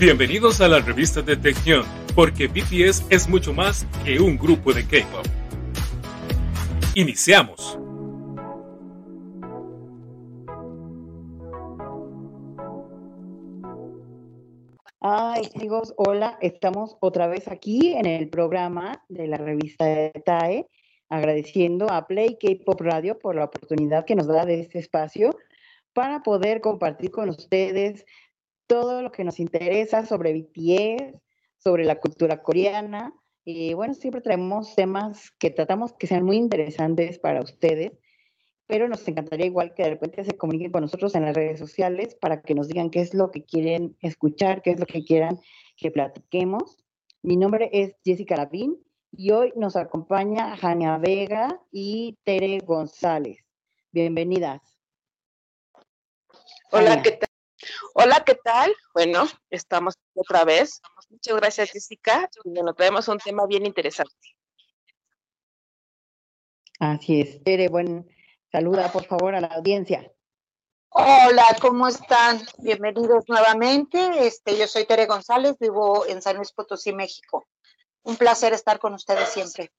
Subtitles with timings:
[0.00, 1.84] Bienvenidos a la revista de Tección,
[2.14, 5.26] porque BTS es mucho más que un grupo de K-pop.
[6.94, 7.78] Iniciamos.
[15.00, 20.66] Ay, amigos, hola, estamos otra vez aquí en el programa de la revista de TAE,
[21.10, 25.36] agradeciendo a Play K-Pop Radio por la oportunidad que nos da de este espacio
[25.92, 28.06] para poder compartir con ustedes
[28.70, 31.20] todo lo que nos interesa sobre BTS,
[31.58, 33.12] sobre la cultura coreana.
[33.44, 37.90] Y bueno, siempre traemos temas que tratamos que sean muy interesantes para ustedes,
[38.68, 42.14] pero nos encantaría igual que de repente se comuniquen con nosotros en las redes sociales
[42.14, 45.40] para que nos digan qué es lo que quieren escuchar, qué es lo que quieran
[45.76, 46.78] que platiquemos.
[47.22, 48.78] Mi nombre es Jessica Lavín
[49.10, 53.44] y hoy nos acompaña Jania Vega y Tere González.
[53.90, 54.60] Bienvenidas.
[56.70, 57.29] Hola, ¿qué tal?
[58.02, 58.74] Hola, ¿qué tal?
[58.94, 60.80] Bueno, estamos otra vez.
[61.10, 62.30] Muchas gracias, Jessica.
[62.46, 64.14] bueno, traemos un tema bien interesante.
[66.78, 67.44] Así es.
[67.44, 68.08] Tere, buen
[68.50, 70.10] saluda por favor a la audiencia.
[70.88, 72.40] Hola, ¿cómo están?
[72.56, 74.26] Bienvenidos nuevamente.
[74.26, 77.46] Este, yo soy Tere González, vivo en San Luis Potosí, México.
[78.02, 79.72] Un placer estar con ustedes siempre.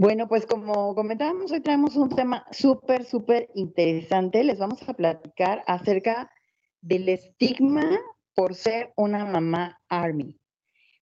[0.00, 4.42] Bueno, pues como comentábamos, hoy traemos un tema súper, súper interesante.
[4.42, 6.30] Les vamos a platicar acerca
[6.80, 8.00] del estigma
[8.34, 10.40] por ser una mamá Army.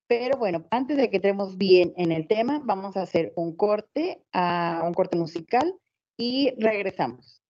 [0.08, 4.20] Pero bueno, antes de que entremos bien en el tema, vamos a hacer un corte,
[4.32, 5.72] a un corte musical
[6.16, 7.40] y regresamos.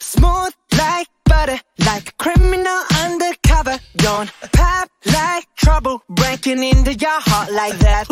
[0.00, 3.80] Smooth like butter, like a criminal undercover.
[3.96, 8.06] Don't pop like trouble, breaking into your heart like that.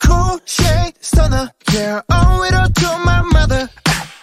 [0.00, 3.68] Cool shade stunner, yeah, owe it all to my mother.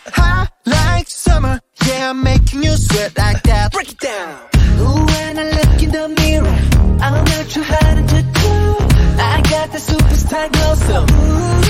[0.08, 3.72] High like summer, yeah, I'm making you sweat like that.
[3.72, 4.40] Break it down.
[4.80, 6.58] Ooh, when I look in the mirror,
[7.02, 8.53] I'm not too hard to do.
[9.31, 11.62] I got the superstar glow, so ooh,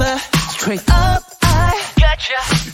[0.00, 0.18] lover.
[0.50, 2.64] Straight up, I got gotcha.
[2.64, 2.69] you.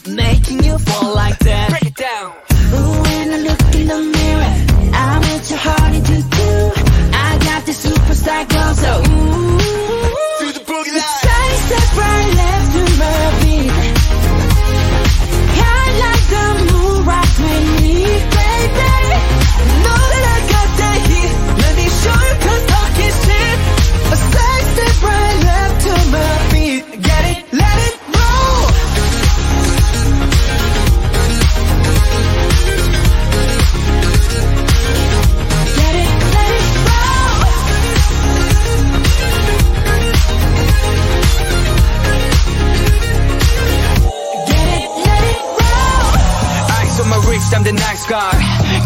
[46.97, 48.33] On my wrist, I'm the nice guy.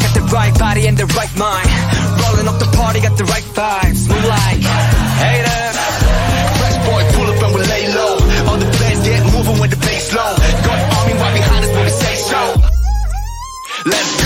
[0.02, 1.70] Got the right body and the right mind.
[2.18, 4.08] Rolling up the party, got the right vibes.
[4.10, 4.58] Move like
[5.22, 5.76] haters.
[6.58, 8.14] Fresh boy, pull up and we lay low.
[8.50, 10.34] All the players get moving with the bass low.
[10.66, 12.40] Got army right behind us when we say so.
[13.86, 14.19] Let's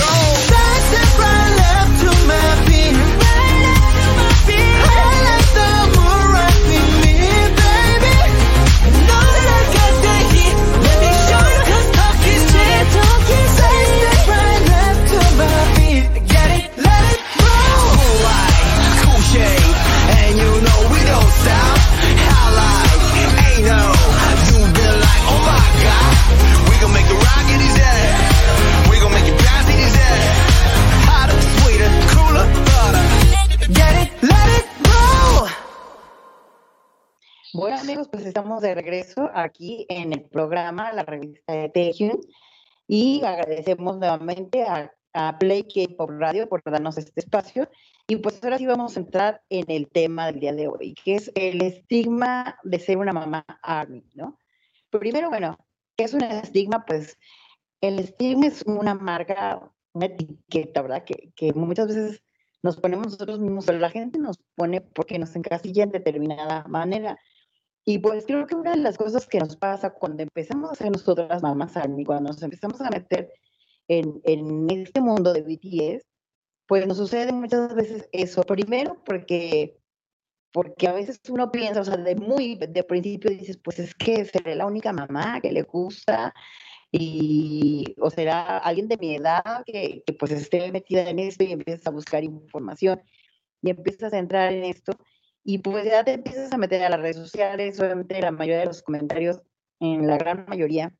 [38.55, 42.21] estamos de regreso aquí en el programa, la revista de Taehyung,
[42.87, 47.67] y agradecemos nuevamente a, a Play K-Pop Radio por darnos este espacio.
[48.07, 51.15] Y pues ahora sí vamos a entrar en el tema del día de hoy, que
[51.15, 54.39] es el estigma de ser una mamá ARMY, ¿no?
[54.89, 55.57] Primero, bueno,
[55.97, 56.85] ¿qué es un estigma?
[56.85, 57.17] Pues
[57.81, 61.03] el estigma es una marca, una etiqueta, ¿verdad?
[61.03, 62.23] Que, que muchas veces
[62.63, 67.19] nos ponemos nosotros mismos, pero la gente nos pone porque nos encasilla en determinada manera.
[67.85, 70.91] Y pues creo que una de las cosas que nos pasa cuando empezamos a ser
[70.91, 73.31] nosotras mamás Army, cuando nos empezamos a meter
[73.87, 76.03] en, en este mundo de BTS,
[76.67, 78.41] pues nos sucede muchas veces eso.
[78.43, 79.77] Primero porque,
[80.51, 84.25] porque a veces uno piensa, o sea, de muy de principio dices, pues es que
[84.25, 86.33] seré la única mamá que le gusta
[86.91, 91.51] y o será alguien de mi edad que, que pues esté metida en esto y
[91.51, 93.01] empiezas a buscar información
[93.61, 94.93] y empiezas a entrar en esto
[95.47, 98.65] y pues ya te empiezas a meter a las redes sociales, obviamente la mayoría de
[98.65, 99.41] los comentarios,
[99.79, 100.91] en la gran mayoría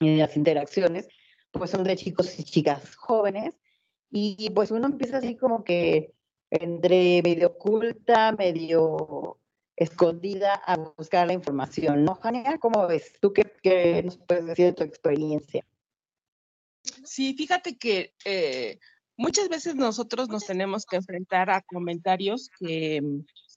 [0.00, 1.08] de las interacciones,
[1.50, 3.54] pues son de chicos y chicas jóvenes,
[4.10, 6.14] y pues uno empieza así como que
[6.50, 9.38] entre medio oculta, medio
[9.76, 12.58] escondida a buscar la información, ¿no, Jania?
[12.58, 13.12] ¿Cómo ves?
[13.20, 15.66] ¿Tú qué, qué nos puedes decir de tu experiencia?
[17.04, 18.78] Sí, fíjate que eh,
[19.16, 23.02] muchas veces nosotros nos tenemos que enfrentar a comentarios que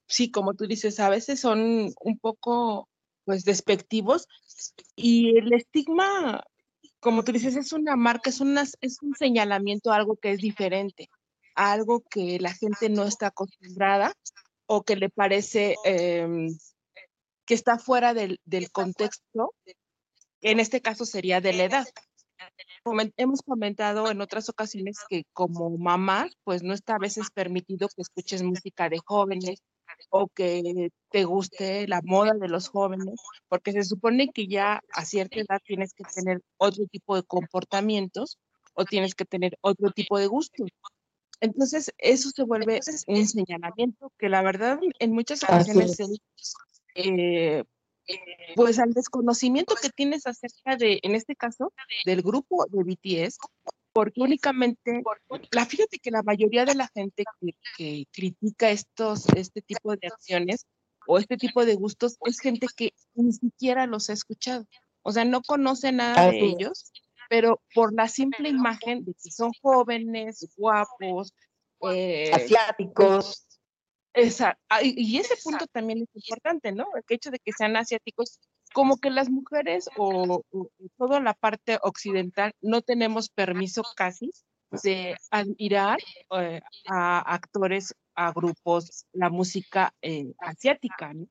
[0.07, 2.89] sí, como tú dices, a veces son un poco,
[3.25, 4.27] pues, despectivos
[4.95, 6.43] y el estigma,
[6.99, 10.39] como tú dices, es una marca, es, una, es un señalamiento a algo que es
[10.39, 11.09] diferente,
[11.55, 14.13] a algo que la gente no está acostumbrada
[14.67, 16.49] o que le parece em,
[17.45, 19.53] que está fuera del, del contexto,
[20.41, 21.87] en este caso sería de la edad.
[23.17, 28.01] Hemos comentado en otras ocasiones que como mamá, pues no está a veces permitido que
[28.01, 29.61] escuches música de jóvenes
[30.09, 35.05] o que te guste la moda de los jóvenes, porque se supone que ya a
[35.05, 38.37] cierta edad tienes que tener otro tipo de comportamientos
[38.73, 40.69] o tienes que tener otro tipo de gustos.
[41.41, 45.97] Entonces, eso se vuelve un señalamiento que la verdad en muchas ocasiones
[46.95, 47.63] eh,
[48.55, 51.73] pues al desconocimiento que tienes acerca de, en este caso,
[52.05, 53.37] del grupo de BTS,
[53.95, 55.01] porque únicamente,
[55.51, 57.23] la fíjate que la mayoría de la gente
[57.77, 60.65] que, critica estos, este tipo de acciones
[61.07, 64.67] o este tipo de gustos es gente que ni siquiera los ha escuchado.
[65.01, 66.91] O sea, no conoce nada de ellos,
[67.29, 71.33] pero por la simple imagen de que son jóvenes, guapos,
[71.89, 73.47] eh, asiáticos.
[74.13, 74.61] Exacto.
[74.67, 76.85] Ah, y ese punto también es importante, ¿no?
[76.95, 78.41] El hecho de que sean asiáticos,
[78.75, 80.43] como que las mujeres o,
[80.97, 84.31] toda la parte occidental no tenemos permiso casi
[84.83, 85.97] de admirar
[86.37, 91.25] eh, a actores, a grupos, la música eh, asiática, ¿no?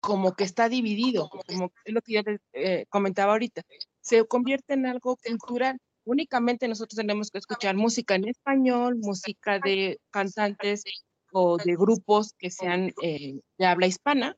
[0.00, 3.60] Como que está dividido, como es lo que yo les eh, comentaba ahorita,
[4.00, 5.78] se convierte en algo cultural.
[6.04, 10.82] Únicamente nosotros tenemos que escuchar música en español, música de cantantes
[11.30, 14.34] o de grupos que sean eh, de habla hispana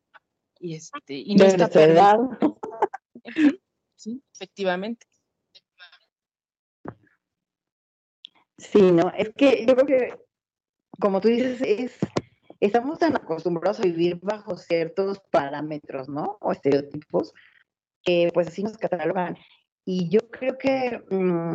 [0.62, 1.68] y este y no está
[3.96, 5.06] sí efectivamente.
[8.56, 10.18] Sí no es que yo creo que
[11.00, 11.98] como tú dices es
[12.60, 17.34] estamos tan acostumbrados a vivir bajo ciertos parámetros no o estereotipos
[18.04, 19.36] que pues así nos catalogan.
[19.84, 21.54] Y yo creo que mm,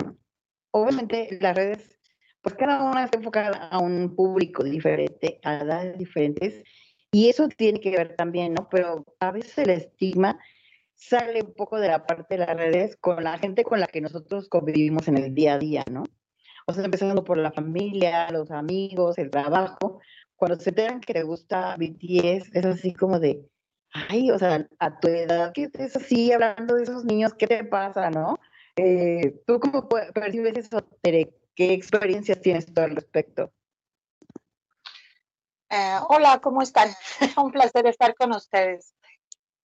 [0.71, 1.97] obviamente las redes
[2.41, 6.63] pues cada una está enfocada a un público diferente, a edades diferentes,
[7.17, 8.69] y eso tiene que ver también, ¿no?
[8.69, 10.37] Pero a veces el estigma
[10.93, 14.01] sale un poco de la parte de las redes con la gente con la que
[14.01, 16.03] nosotros convivimos en el día a día, ¿no?
[16.67, 19.99] O sea, empezando por la familia, los amigos, el trabajo.
[20.35, 23.43] Cuando se enteran que le gusta BTS, es así como de,
[23.93, 27.33] ay, o sea, a tu edad, ¿qué es así hablando de esos niños?
[27.33, 28.37] ¿Qué te pasa, no?
[28.75, 30.87] Eh, ¿Tú cómo percibes eso?
[31.01, 31.33] ¿Qué
[31.73, 33.51] experiencias tienes tú al respecto?
[35.69, 36.89] Eh, hola, ¿cómo están?
[37.43, 38.93] Un placer estar con ustedes.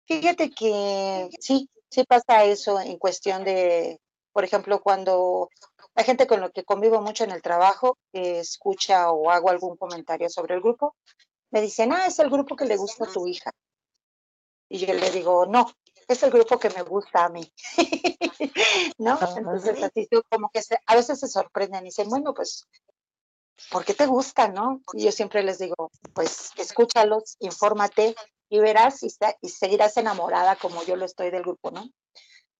[0.07, 4.01] Fíjate que sí, sí pasa eso en cuestión de,
[4.33, 5.49] por ejemplo, cuando
[5.95, 10.29] la gente con la que convivo mucho en el trabajo escucha o hago algún comentario
[10.29, 10.97] sobre el grupo,
[11.51, 13.53] me dicen, ah, es el grupo que le gusta a tu hija.
[14.69, 15.71] Y yo le digo, no,
[16.09, 17.49] es el grupo que me gusta a mí.
[18.99, 19.19] ¿No?
[19.37, 22.67] Entonces, así como que a veces se sorprenden y dicen, bueno, pues,
[23.71, 24.83] ¿por qué te gusta, no?
[24.93, 28.15] Y yo siempre les digo, pues, escúchalos, infórmate
[28.49, 29.09] y verás y,
[29.43, 31.89] y seguirás enamorada como yo lo estoy del grupo, ¿no?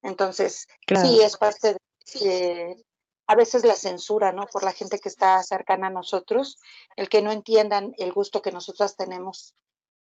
[0.01, 1.77] Entonces, sí, es parte
[2.21, 2.83] de,
[3.27, 4.45] a veces la censura, ¿no?
[4.47, 6.59] Por la gente que está cercana a nosotros,
[6.95, 9.55] el que no entiendan el gusto que nosotras tenemos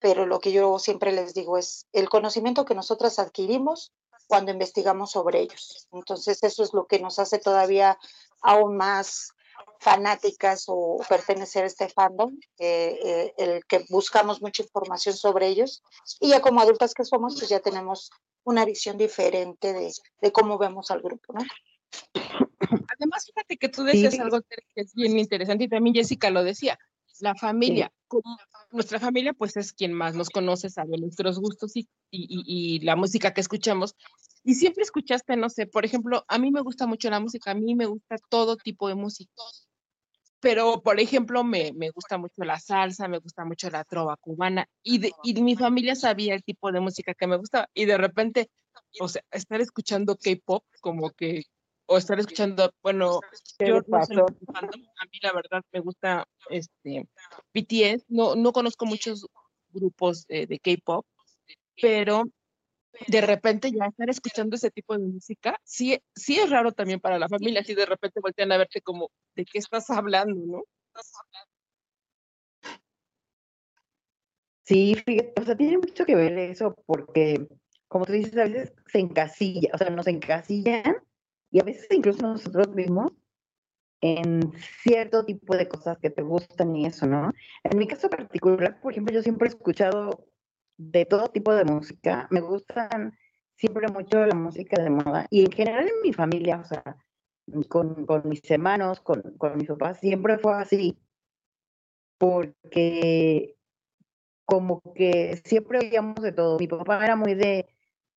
[0.04, 3.90] pero lo que yo siempre les digo es el conocimiento que nosotras adquirimos
[4.26, 5.88] cuando investigamos sobre ellos.
[5.92, 7.98] Entonces eso es lo que nos hace todavía
[8.42, 9.30] aún más
[9.80, 15.82] fanáticas o pertenecer a este fandom, eh, el que buscamos mucha información sobre ellos.
[16.20, 18.10] Y ya como adultas que somos, pues ya tenemos
[18.44, 21.44] una visión diferente de, de cómo vemos al grupo, ¿no?
[22.98, 26.78] Además, fíjate que tú decías algo que es bien interesante y también Jessica lo decía,
[27.24, 27.90] la familia.
[28.06, 28.38] Como
[28.70, 32.94] nuestra familia, pues es quien más nos conoce, sabe nuestros gustos y, y, y, la
[32.94, 33.96] música que escuchamos.
[34.44, 37.54] Y siempre escuchaste, no sé, por ejemplo, a mí me gusta mucho la música, a
[37.54, 39.32] mí me gusta todo tipo de música.
[40.38, 44.68] Pero, por ejemplo, me, me gusta mucho la salsa, me gusta mucho la trova cubana
[44.82, 47.68] y, de, y mi familia sabía el tipo de música que me gustaba.
[47.72, 48.50] Y de repente,
[49.00, 51.44] o sea, estar escuchando K-pop, como que
[51.86, 53.20] o estar escuchando, bueno,
[53.58, 57.08] yo no soy a mí la verdad me gusta este
[57.52, 59.26] BTS, no, no conozco muchos
[59.70, 61.04] grupos eh, de K-pop,
[61.80, 62.24] pero
[63.08, 67.18] de repente ya estar escuchando ese tipo de música, sí, sí es raro también para
[67.18, 70.62] la familia, si de repente voltean a verte como, ¿de qué estás hablando, no?
[74.62, 77.46] Sí, fíjate, o sea, tiene mucho que ver eso porque,
[77.86, 81.03] como tú dices, a veces se encasilla, o sea, nos encasillan
[81.54, 83.12] y a veces incluso nosotros mismos
[84.00, 87.32] en cierto tipo de cosas que te gustan y eso, ¿no?
[87.62, 90.26] En mi caso particular, por ejemplo, yo siempre he escuchado
[90.76, 93.16] de todo tipo de música, me gustan
[93.54, 96.96] siempre mucho la música de moda y en general en mi familia, o sea,
[97.68, 100.98] con, con mis hermanos, con, con mis papás, siempre fue así,
[102.18, 103.56] porque
[104.44, 106.58] como que siempre oíamos de todo.
[106.58, 107.68] Mi papá era muy de,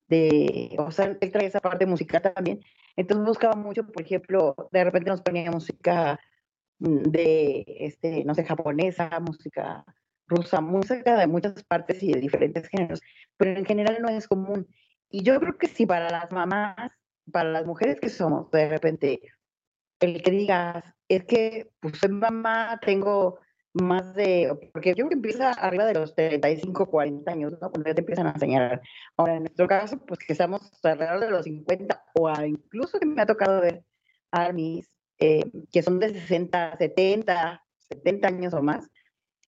[0.07, 2.61] de o sea, él trae esa parte musical también,
[2.97, 6.19] entonces buscaba mucho, por ejemplo, de repente nos ponía música
[6.79, 9.85] mm, de, este, no sé, japonesa, música
[10.27, 13.01] rusa, música de muchas partes y de diferentes géneros,
[13.37, 14.67] pero en general no es común.
[15.09, 16.91] Y yo creo que sí, para las mamás,
[17.31, 19.21] para las mujeres que somos, de repente,
[19.99, 23.39] el que digas, es que, pues soy mamá, tengo
[23.81, 27.71] más de, porque yo creo que empieza arriba de los 35, 40 años, ¿no?
[27.71, 28.81] Cuando ya te empiezan a enseñar.
[29.15, 33.21] Ahora, en nuestro caso, pues que estamos alrededor de los 50 o incluso que me
[33.21, 33.83] ha tocado ver
[34.31, 38.87] armies eh, que son de 60, 70, 70 años o más,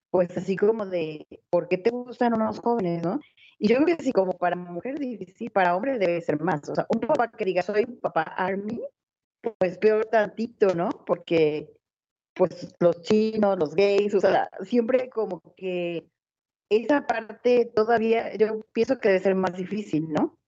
[0.09, 3.19] pues así como de, ¿por qué te gustan unos jóvenes, no?
[3.59, 4.99] Y yo creo que sí, como para mujeres,
[5.35, 6.67] sí, para hombres debe ser más.
[6.69, 8.81] O sea, un papá que diga, soy papá army,
[9.59, 10.89] pues peor tantito, ¿no?
[11.05, 11.69] Porque
[12.39, 16.07] pues los chinos, los gays, o sea, siempre como que
[16.69, 20.39] esa parte todavía yo pienso que debe ser más difícil, ¿no?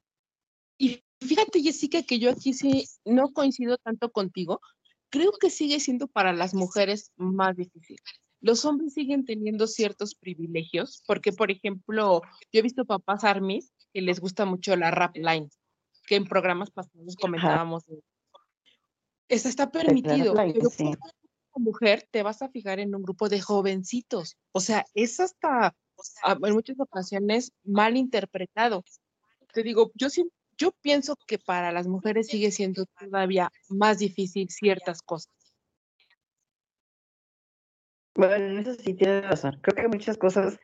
[0.78, 4.62] Y fíjate, Jessica, que yo aquí sí no coincido tanto contigo.
[5.10, 7.98] Creo que sigue siendo para las mujeres más difícil.
[8.40, 12.22] Los hombres siguen teniendo ciertos privilegios, porque, por ejemplo,
[12.54, 15.50] yo he visto papás armies que les gusta mucho la rap line,
[16.08, 17.84] que en programas pasados comentábamos.
[19.28, 20.70] Esa está permitido, pero
[21.60, 24.38] mujer te vas a fijar en un grupo de jovencitos.
[24.52, 25.76] O sea, es hasta
[26.26, 28.84] en muchas ocasiones mal interpretado.
[29.54, 30.08] Te digo, yo
[30.58, 35.34] yo pienso que para las mujeres sigue siendo todavía más difícil ciertas cosas.
[38.16, 39.60] Bueno, en eso sí tienes razón.
[39.62, 40.60] Creo que muchas cosas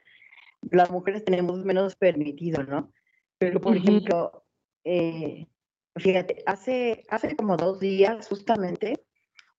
[0.69, 2.91] las mujeres tenemos menos permitido, ¿no?
[3.39, 4.45] Pero, por ejemplo,
[4.83, 5.47] eh,
[5.95, 9.06] fíjate, hace, hace como dos días justamente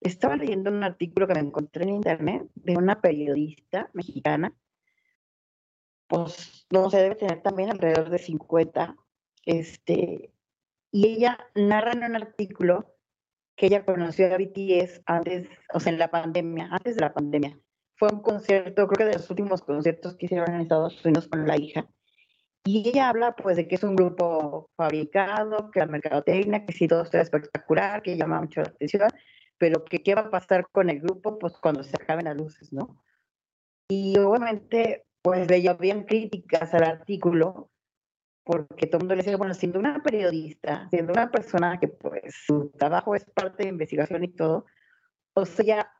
[0.01, 4.53] estaba leyendo un artículo que me encontré en internet de una periodista mexicana,
[6.07, 8.95] pues no se debe tener también alrededor de 50,
[9.45, 10.31] este,
[10.91, 12.95] y ella narra en un artículo
[13.55, 17.59] que ella conoció a BTS antes, o sea, en la pandemia, antes de la pandemia.
[17.95, 21.45] Fue un concierto, creo que de los últimos conciertos que hicieron en Estados Unidos con
[21.45, 21.85] la hija.
[22.63, 26.87] Y ella habla pues de que es un grupo fabricado, que la mercadotecnia, que sí
[26.87, 29.09] todo está espectacular, que llama mucho la atención,
[29.59, 32.73] pero que qué va a pasar con el grupo pues cuando se acaben las luces,
[32.73, 33.03] ¿no?
[33.87, 37.69] Y obviamente pues le habían críticas al artículo
[38.43, 42.33] porque todo el mundo le decía, bueno, siendo una periodista, siendo una persona que pues
[42.47, 44.65] su trabajo es parte de investigación y todo,
[45.35, 45.91] o sea,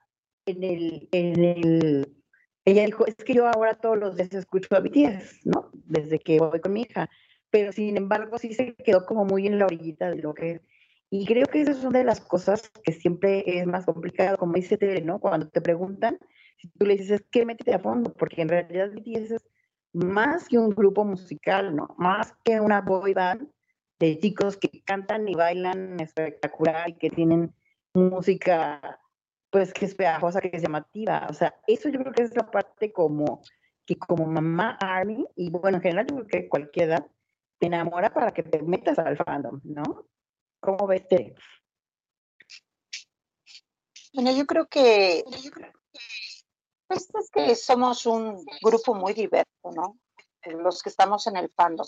[0.48, 2.24] en el, en el,
[2.66, 5.70] ella dijo, es que yo ahora todos los días escucho a BTS, ¿no?
[5.74, 7.10] Desde que voy con mi hija,
[7.52, 10.62] pero sin embargo sí se quedó como muy en la orillita de lo que
[11.10, 14.54] y creo que esa es una de las cosas que siempre es más complicado, como
[14.54, 15.20] dice Tere, ¿no?
[15.20, 16.20] Cuando te preguntan,
[16.58, 19.50] si tú le dices, es que métete a fondo, porque en realidad BTS es
[19.94, 21.96] más que un grupo musical, ¿no?
[21.98, 23.50] Más que una boy band
[24.00, 27.54] de chicos que cantan y bailan espectacular y que tienen
[27.94, 29.00] música,
[29.50, 31.26] pues que es pegajosa, que es llamativa.
[31.30, 33.42] O sea, eso yo creo que es la parte como
[33.86, 37.08] que como mamá Army, y bueno, en general yo creo que cualquier edad,
[37.58, 40.06] te enamora para que te metas al fandom, ¿no?
[40.60, 41.04] ¿Cómo ves?
[44.14, 45.24] Bueno, yo creo que
[46.88, 49.98] pues es que somos un grupo muy diverso, ¿no?
[50.44, 51.86] Los que estamos en el fandom.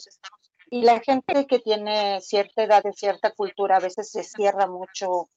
[0.70, 5.30] Y la gente que tiene cierta edad, de cierta cultura, a veces se cierra mucho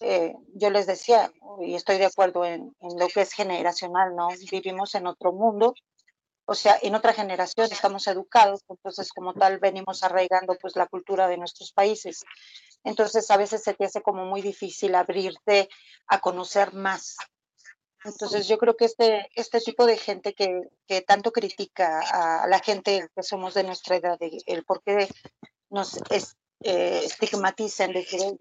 [0.00, 4.28] eh, yo les decía, y estoy de acuerdo en, en, lo que es generacional, ¿no?
[4.50, 5.74] Vivimos en otro mundo,
[6.46, 11.26] o sea, en otra generación estamos educados, entonces como tal venimos arraigando pues la cultura
[11.26, 12.24] de nuestros países.
[12.84, 15.68] Entonces a veces se te hace como muy difícil abrirte
[16.06, 17.16] a conocer más.
[18.04, 22.60] Entonces yo creo que este, este tipo de gente que, que tanto critica a la
[22.60, 25.08] gente que somos de nuestra edad, el por qué
[25.70, 28.36] nos es, eh, decir,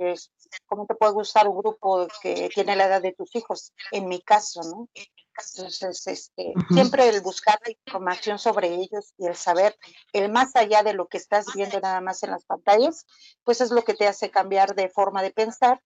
[0.67, 3.73] ¿cómo te puede gustar un grupo que tiene la edad de tus hijos?
[3.91, 4.89] En mi caso, ¿no?
[5.37, 9.77] Entonces, este, siempre el buscar la información sobre ellos y el saber,
[10.13, 13.05] el más allá de lo que estás viendo nada más en las pantallas,
[13.43, 15.81] pues es lo que te hace cambiar de forma de pensar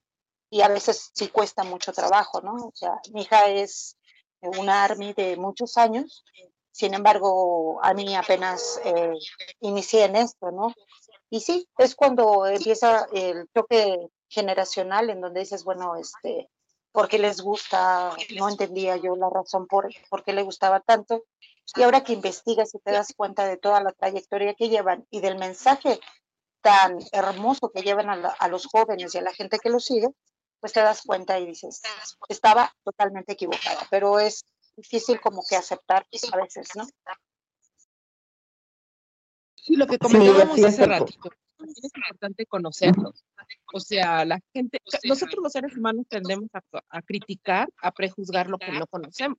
[0.49, 2.53] y a veces sí cuesta mucho trabajo, ¿no?
[2.53, 3.97] O sea, mi hija es
[4.41, 6.23] una army de muchos años,
[6.71, 9.13] sin embargo, a mí apenas eh,
[9.59, 10.73] inicié en esto, ¿no?
[11.29, 16.49] Y sí, es cuando empieza el choque generacional en donde dices, bueno, este,
[16.91, 18.13] ¿por qué les gusta?
[18.36, 21.24] No entendía yo la razón por, por qué le gustaba tanto.
[21.75, 25.22] Y ahora que investigas y te das cuenta de toda la trayectoria que llevan y
[25.22, 26.00] del mensaje
[26.62, 30.10] tan hermoso que llevan a, a los jóvenes y a la gente que los sigue,
[30.60, 31.81] pues te das cuenta y dices,
[32.27, 36.86] estaba totalmente equivocada, pero es difícil como que aceptar a veces, ¿no?
[39.55, 41.29] Sí, lo que comentábamos hace ratito,
[41.77, 43.23] es importante conocerlos.
[43.73, 48.57] O sea, la gente, nosotros los seres humanos tendemos a, a criticar, a prejuzgar lo
[48.57, 49.38] que no conocemos.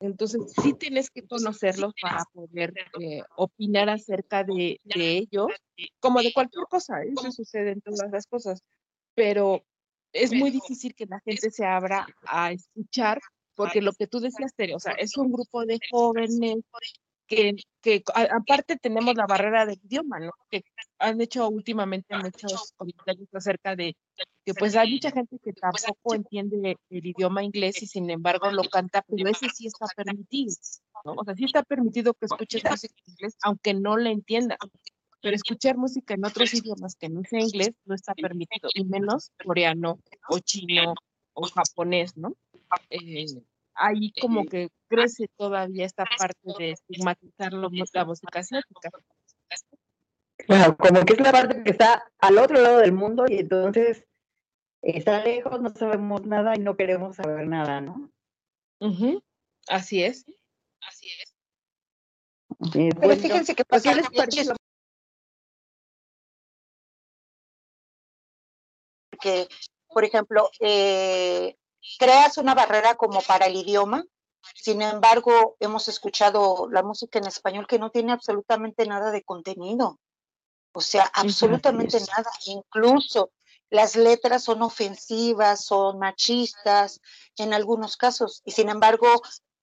[0.00, 5.48] Entonces, sí tienes que conocerlos para poder eh, opinar acerca de, de, ellos,
[6.00, 7.12] como de cualquier cosa, ¿eh?
[7.16, 8.60] eso sucede en todas las cosas,
[9.14, 9.64] pero
[10.12, 13.20] es muy difícil que la gente se abra a escuchar,
[13.54, 16.64] porque lo que tú decías, Tere, o sea, es un grupo de jóvenes
[17.26, 20.32] que, que aparte tenemos la barrera del idioma, ¿no?
[20.50, 20.64] Que
[20.98, 23.96] han hecho últimamente muchos comentarios acerca de
[24.44, 28.64] que pues hay mucha gente que tampoco entiende el idioma inglés y sin embargo lo
[28.64, 30.52] canta, pero ese sí está permitido,
[31.04, 31.14] ¿no?
[31.16, 34.56] O sea, sí está permitido que escuches música en inglés aunque no la entienda
[35.22, 39.30] pero escuchar música en otros idiomas que no sea inglés no está permitido, y menos
[39.42, 40.94] coreano o chino
[41.32, 42.34] o japonés, ¿no?
[42.90, 43.26] Eh,
[43.74, 48.90] ahí como que crece todavía esta parte de estigmatizar la música asiática.
[50.38, 54.04] Claro, como que es la parte que está al otro lado del mundo y entonces
[54.82, 58.10] está lejos, no sabemos nada y no queremos saber nada, ¿no?
[59.68, 60.26] Así es,
[60.88, 61.34] así es.
[62.72, 64.52] Pero fíjense que pasa, les parece
[69.20, 69.48] que,
[69.88, 71.56] por ejemplo, eh,
[71.98, 74.04] creas una barrera como para el idioma,
[74.54, 79.98] sin embargo, hemos escuchado la música en español que no tiene absolutamente nada de contenido.
[80.72, 82.30] O sea, absolutamente nada.
[82.46, 83.30] Incluso
[83.70, 87.00] las letras son ofensivas, son machistas
[87.36, 88.42] en algunos casos.
[88.44, 89.06] Y sin embargo,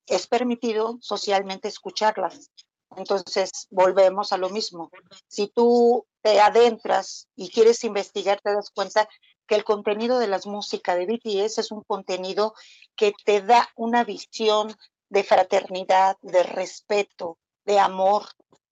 [0.06, 2.52] es permitido socialmente escucharlas.
[2.96, 4.90] Entonces, volvemos a lo mismo.
[5.28, 9.08] Si tú te adentras y quieres investigar, te das cuenta
[9.48, 12.54] que el contenido de las músicas de BTS es un contenido
[12.96, 14.76] que te da una visión
[15.10, 18.26] de fraternidad, de respeto, de amor.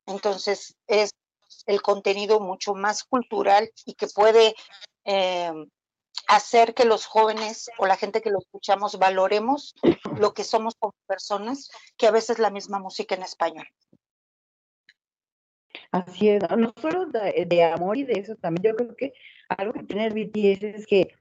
[0.05, 1.11] Entonces es
[1.65, 4.55] el contenido mucho más cultural y que puede
[5.05, 5.51] eh,
[6.27, 9.73] hacer que los jóvenes o la gente que lo escuchamos valoremos
[10.17, 13.67] lo que somos como personas, que a veces la misma música en español.
[16.05, 19.13] Así es, no solo de, de, amor y de eso, también yo creo que
[19.49, 21.15] algo que tiene el BTS es que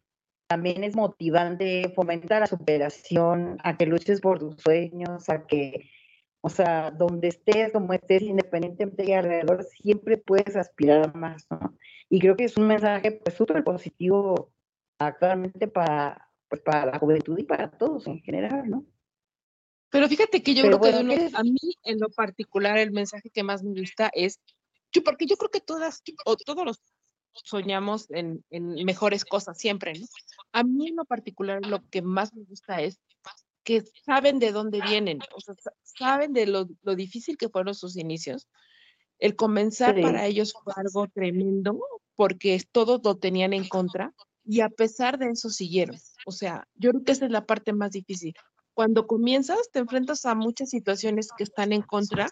[0.47, 5.91] también es motivante, fomenta la superación, a que luches por tus sueños, a que,
[6.41, 11.77] o sea, donde estés, como estés, independientemente de alrededor, siempre puedes aspirar a más, ¿no?
[12.09, 14.53] Y creo que es un mensaje pues súper positivo
[14.99, 18.85] actualmente para, pues, para la juventud y para todos en general, ¿no?
[19.91, 23.31] Pero fíjate que yo Pero creo bueno, que a mí en lo particular el mensaje
[23.31, 24.41] que más me gusta es,
[24.97, 26.83] yo, porque yo creo que todas o todos los
[27.33, 30.07] soñamos en, en, mejores cosas siempre, ¿no?
[30.53, 32.99] A mí en lo particular lo que más me gusta es
[33.63, 37.97] que saben de dónde vienen, o sea, saben de lo, lo difícil que fueron sus
[37.97, 38.49] inicios.
[39.19, 40.03] El comenzar sí.
[40.03, 41.79] para ellos fue algo tremendo
[42.15, 45.97] porque todos lo tenían en contra y a pesar de eso siguieron.
[46.27, 48.35] O sea, yo creo que esa es la parte más difícil.
[48.73, 52.29] Cuando comienzas te enfrentas a muchas situaciones que están en contra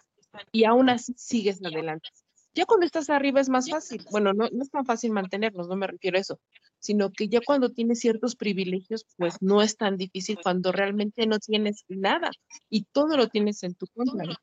[0.51, 2.09] y aún así sigues adelante.
[2.55, 4.05] Ya cuando estás arriba es más fácil.
[4.11, 6.39] Bueno, no, no es tan fácil mantenernos, no me refiero a eso,
[6.79, 11.37] sino que ya cuando tienes ciertos privilegios, pues no es tan difícil cuando realmente no
[11.37, 12.31] tienes nada
[12.69, 14.35] y todo lo tienes en tu contra.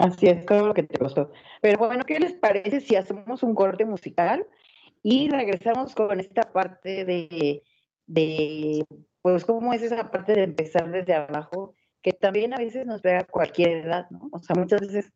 [0.00, 1.32] Así es, todo lo que te gustó.
[1.62, 4.46] Pero bueno, ¿qué les parece si hacemos un corte musical
[5.02, 7.62] y regresamos con esta parte de,
[8.06, 8.84] de
[9.22, 13.20] pues, cómo es esa parte de empezar desde abajo, que también a veces nos pega
[13.20, 14.28] a cualquier edad, ¿no?
[14.32, 15.12] O sea, muchas veces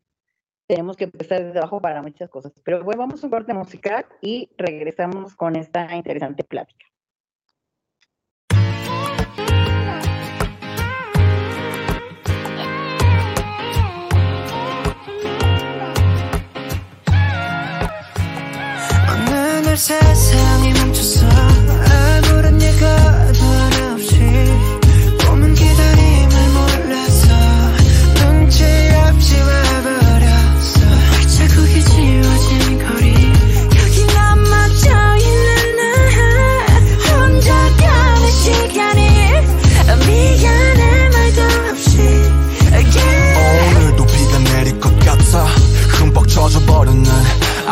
[0.68, 2.52] tenemos que empezar desde abajo para muchas cosas.
[2.62, 6.84] Pero bueno, vamos a un corte musical y regresamos con esta interesante plática.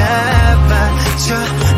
[0.00, 1.69] Yeah, but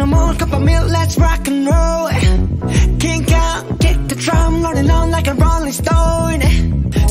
[0.00, 2.08] no more cup of milk, let's rock and roll.
[2.98, 6.40] Kink out, kick the drum, rolling on like a rolling stone.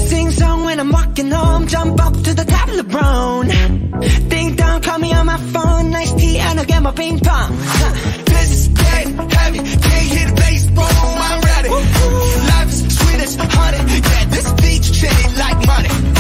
[0.10, 4.56] Sing song when I'm walking home, jump up to the top of the LeBron Ding
[4.56, 7.52] dong, call me on my phone, nice tea and I'll get my ping pong.
[8.32, 11.70] This is dead heavy, can't hit the bass, boom, I'm ready.
[11.70, 13.82] Life is sweet as honey,
[14.14, 16.19] yeah, this beach chain like money.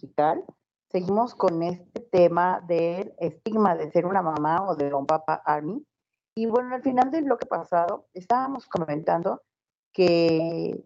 [0.00, 0.44] Musical,
[0.90, 5.84] seguimos con este tema del estigma de ser una mamá o de un papá army.
[6.34, 9.42] Y bueno, al final del bloque pasado estábamos comentando
[9.92, 10.84] que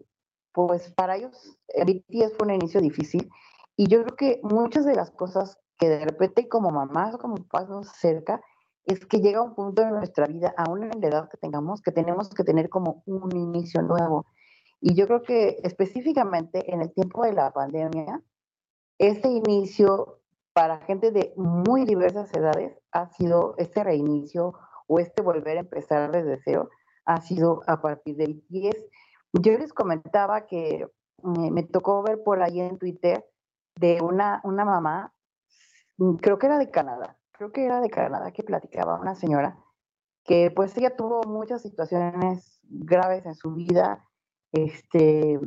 [0.51, 3.29] pues para ellos el BTS fue un inicio difícil
[3.75, 7.35] y yo creo que muchas de las cosas que de repente como mamás o como
[7.35, 8.41] papás nos acerca
[8.85, 11.91] es que llega un punto en nuestra vida, aún en la edad que tengamos, que
[11.91, 14.25] tenemos que tener como un inicio nuevo.
[14.79, 18.21] Y yo creo que específicamente en el tiempo de la pandemia,
[18.97, 20.19] este inicio
[20.53, 24.53] para gente de muy diversas edades ha sido este reinicio
[24.87, 26.69] o este volver a empezar desde cero,
[27.05, 28.73] ha sido a partir del 10.
[29.33, 30.87] Yo les comentaba que
[31.23, 33.25] me, me tocó ver por ahí en Twitter
[33.75, 35.13] de una, una mamá,
[35.97, 39.57] mm, creo que era de Canadá, creo que era de Canadá, que platicaba una señora
[40.25, 44.03] que pues ella tuvo muchas situaciones graves en su vida,
[44.51, 45.39] este,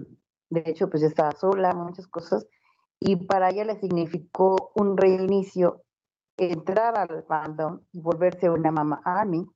[0.50, 2.46] de hecho pues estaba sola, muchas cosas,
[3.00, 5.82] y para ella le significó un reinicio
[6.36, 9.46] entrar al fandom y volverse una mamá army,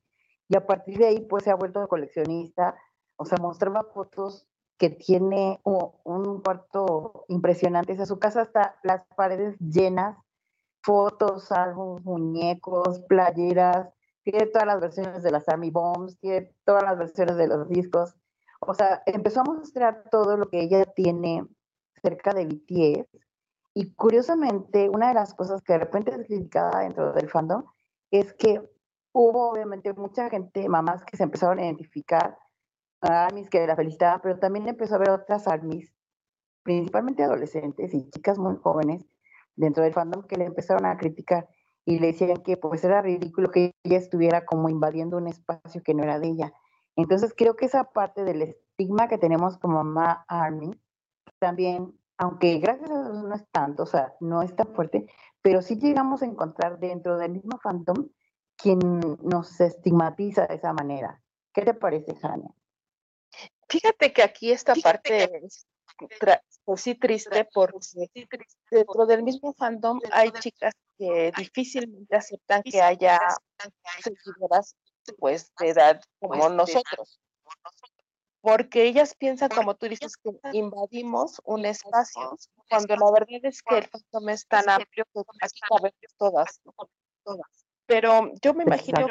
[0.49, 2.75] y a partir de ahí pues se ha vuelto coleccionista,
[3.17, 8.75] o sea, mostraba fotos que tiene u- un cuarto impresionante, o sea, su casa está
[8.83, 10.17] las paredes llenas,
[10.83, 13.89] fotos, álbumes, muñecos, playeras,
[14.23, 18.15] tiene todas las versiones de las Army Bombs, tiene todas las versiones de los discos,
[18.59, 21.45] o sea, empezó a mostrar todo lo que ella tiene
[22.01, 23.19] cerca de BTS.
[23.73, 27.63] Y curiosamente, una de las cosas que de repente es criticada dentro del fandom
[28.11, 28.61] es que
[29.13, 32.37] hubo obviamente mucha gente, mamás que se empezaron a identificar
[33.01, 35.93] a armies que la felicitaban, pero también empezó a haber otras armies,
[36.63, 39.05] principalmente adolescentes y chicas muy jóvenes
[39.55, 41.49] dentro del fandom que le empezaron a criticar
[41.85, 45.93] y le decían que pues era ridículo que ella estuviera como invadiendo un espacio que
[45.93, 46.53] no era de ella.
[46.95, 50.71] Entonces creo que esa parte del estigma que tenemos como mamá army
[51.39, 55.05] también, aunque gracias a Dios no es tanto, o sea, no es tan fuerte,
[55.41, 58.09] pero sí llegamos a encontrar dentro del mismo fandom
[58.55, 58.79] quien
[59.23, 61.21] nos estigmatiza de esa manera.
[61.53, 62.49] ¿Qué te parece, Jania?
[63.67, 65.67] Fíjate que aquí esta parte es
[66.19, 68.09] tra- pues sí triste porque
[68.69, 73.19] dentro del mismo fandom hay chicas que difícilmente aceptan que haya
[74.01, 74.75] seguidoras
[75.17, 77.19] pues de edad como nosotros.
[78.45, 82.37] Porque ellas piensan, como tú dices, que invadimos un espacio,
[82.69, 86.59] cuando la verdad es que el fandom es tan amplio que aquí cabemos todas.
[87.85, 89.07] Pero yo me imagino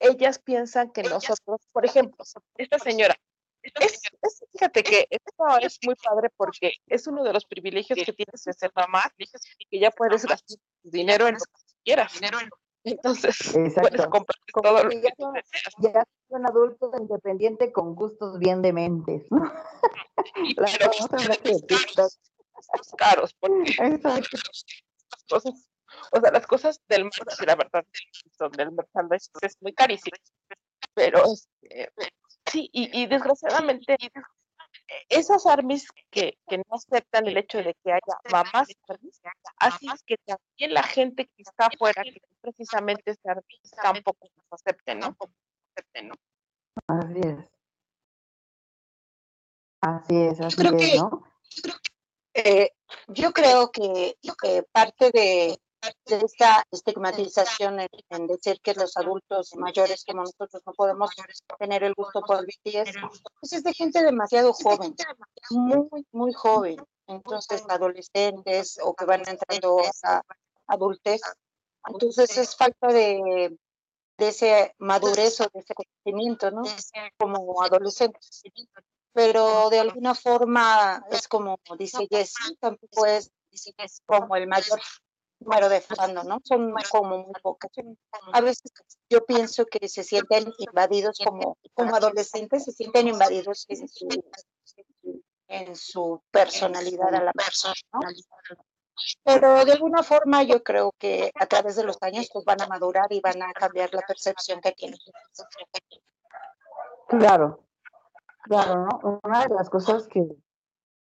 [0.00, 2.24] ellas piensan que nosotros, por ejemplo,
[2.56, 3.14] esta señora,
[3.62, 8.12] es, es- fíjate que esto es muy padre porque es uno de los privilegios que
[8.14, 9.02] tienes de ser mamá
[9.70, 12.12] que ya puedes gastar tu dinero en lo que quieras.
[12.92, 14.24] Entonces, puedes Exacto.
[14.54, 15.74] todo lo que ya son- deseas.
[15.78, 19.26] Ya soy un adulto independiente con gustos bien dementes.
[19.30, 19.38] ¿no?
[20.56, 21.08] La Pero caros,
[22.96, 24.36] caros, porque Exacto.
[25.10, 25.68] las cosas,
[26.12, 27.84] o sea, las cosas del merch, la verdad,
[28.36, 30.16] son del merchandise pues, es muy carísimo.
[30.94, 31.90] Pero este,
[32.50, 33.96] sí, y, y desgraciadamente
[35.08, 39.20] esas armies que, que no aceptan el hecho de que haya mamás armies,
[39.58, 45.00] así que también la gente que está afuera, que precisamente es armies, tampoco nos acepten,
[45.00, 45.16] ¿no?
[45.76, 46.14] Acepten, ¿no?
[46.86, 47.50] Así es.
[49.80, 51.24] Así es, así creo es, que- ¿no?
[52.34, 52.70] Eh,
[53.08, 55.58] yo creo que eh, parte de
[56.06, 61.10] esta estigmatización en, en decir que los adultos mayores como nosotros no podemos
[61.58, 62.94] tener el gusto por BTS,
[63.40, 64.94] pues es de gente demasiado joven,
[65.50, 66.76] muy, muy joven.
[67.06, 70.22] Entonces, adolescentes o que van entrando a
[70.66, 71.20] adultez,
[71.86, 73.56] Entonces es falta de,
[74.18, 76.62] de ese madurez o de ese conocimiento, ¿no?
[77.18, 78.42] Como adolescentes.
[79.12, 83.32] Pero de alguna forma es como dice Jessie, tampoco es
[84.06, 84.80] como el mayor
[85.40, 86.38] número de fandom, ¿no?
[86.44, 87.70] Son como muy pocas.
[88.32, 88.72] A veces
[89.08, 94.08] yo pienso que se sienten invadidos como, como adolescentes, se sienten invadidos en su,
[95.48, 98.00] en su personalidad a la persona, ¿no?
[99.22, 102.66] Pero de alguna forma yo creo que a través de los años pues van a
[102.66, 104.98] madurar y van a cambiar la percepción que tienen.
[107.06, 107.64] Claro,
[108.42, 109.20] claro, ¿no?
[109.22, 110.26] Una de las cosas que,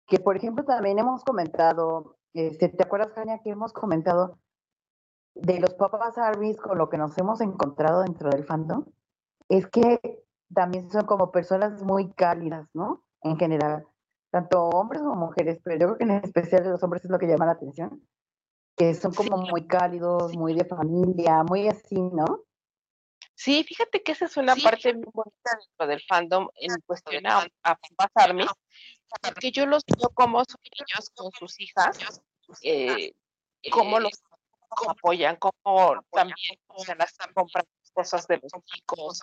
[0.07, 4.39] que por ejemplo, también hemos comentado, este, ¿te acuerdas, Jania, que hemos comentado
[5.35, 8.85] de los papas armies con lo que nos hemos encontrado dentro del fandom?
[9.47, 9.99] Es que
[10.53, 13.03] también son como personas muy cálidas, ¿no?
[13.21, 13.85] En general
[14.31, 17.19] tanto hombres como mujeres, pero yo creo que en especial de los hombres es lo
[17.19, 18.07] que llama la atención,
[18.75, 22.43] que son como muy cálidos, muy de familia, muy así, ¿no?
[23.33, 27.47] Sí, fíjate que esa es una parte muy bonita dentro del fandom en cuestión a,
[27.63, 28.45] a pasarme,
[29.21, 32.21] porque yo los veo como son niños con sus hijas,
[32.61, 33.13] eh,
[33.71, 34.11] cómo los
[34.87, 39.19] apoyan, cómo también se las compran cosas de los chicos,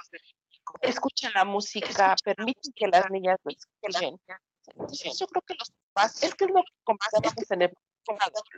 [0.83, 4.19] escuchan la música, permiten que las niñas lo escuchen.
[4.67, 7.73] Entonces yo creo que los papás, es que es lo que comentábamos en el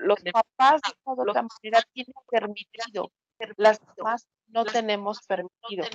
[0.00, 3.10] los papás de otra manera tienen permitido,
[3.56, 5.86] las demás no tenemos permitido.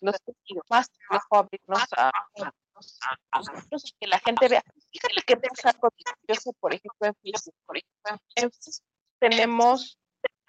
[0.00, 2.10] Mejor abrirnos a,
[3.30, 3.42] a,
[4.00, 4.62] que la gente vea.
[4.90, 5.88] Fíjate que pasa algo
[6.34, 7.54] sé por ejemplo, en Facebook.
[7.66, 8.86] Por ejemplo, en Facebook
[9.18, 9.98] tenemos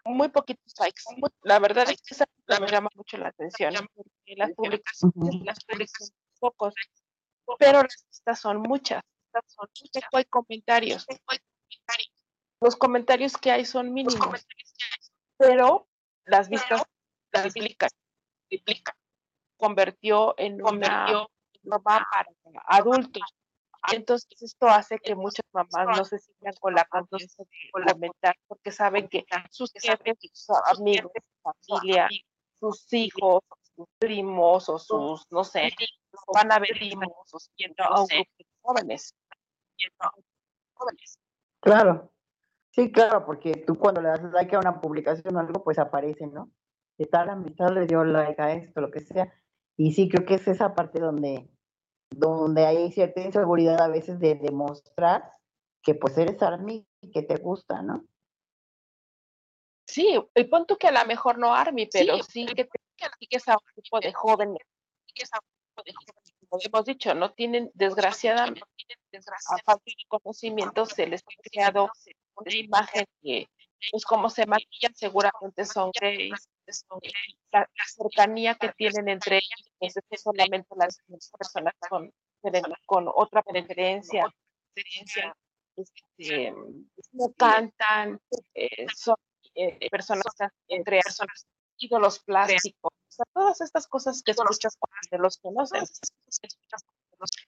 [0.05, 1.01] muy poquitos likes.
[1.41, 2.25] La verdad es que esa
[2.59, 6.73] me llama mucho la atención, porque las publicaciones, las publicaciones pocos,
[7.57, 9.03] pero las vistas son muchas
[9.47, 9.67] son
[10.11, 11.05] hay comentarios.
[12.61, 14.45] Los comentarios que hay son mínimos,
[15.37, 15.87] pero
[16.25, 16.83] las vistas
[17.31, 17.89] las duplican.
[19.57, 20.61] Convirtió en
[21.63, 22.29] una norma para
[22.67, 23.23] adultos.
[23.91, 28.71] Entonces esto hace que muchas mamás no se sientan con la confianza de comentar porque
[28.71, 32.07] saben que sus jefes, sus amigos, su familia,
[32.59, 33.41] sus hijos,
[33.75, 35.73] sus primos o sus, no sé,
[36.33, 37.37] van a ver primos o
[37.83, 39.13] a un grupo de jóvenes.
[41.59, 42.11] Claro,
[42.71, 46.27] sí, claro, porque tú cuando le das like a una publicación o algo, pues aparece,
[46.27, 46.51] ¿no?
[46.97, 49.33] De tal amistad le dio like a esto, lo que sea.
[49.75, 51.49] Y sí, creo que es esa parte donde,
[52.17, 55.31] donde hay cierta inseguridad a veces de demostrar
[55.81, 58.05] que pues eres Army y que te gusta, ¿no?
[59.85, 63.53] Sí, el punto que a lo mejor no Army, pero sí, que te que a
[63.53, 64.63] un grupo de jóvenes,
[65.75, 65.95] jóvenes
[66.61, 71.89] hemos dicho, no tienen, desgraciadamente, a falta de conocimiento, se les ha creado
[72.35, 73.47] una imagen que,
[73.91, 76.47] pues como se maquillan, seguramente son gays,
[77.51, 81.01] la, cercanía que tienen entre ellos, pues es solamente las
[81.37, 82.13] personas con,
[82.85, 84.33] con otra preferencia,
[85.75, 86.53] este,
[87.11, 88.19] no cantan,
[88.53, 89.15] eh, son
[89.55, 90.25] eh, personas
[90.67, 91.47] entre personas
[91.77, 92.91] ídolos plásticos,
[93.33, 95.83] todas estas cosas que escuchas cuando los conocen.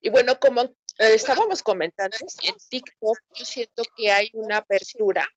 [0.01, 5.28] Y bueno, como eh, estábamos comentando, en TikTok yo siento que hay una apertura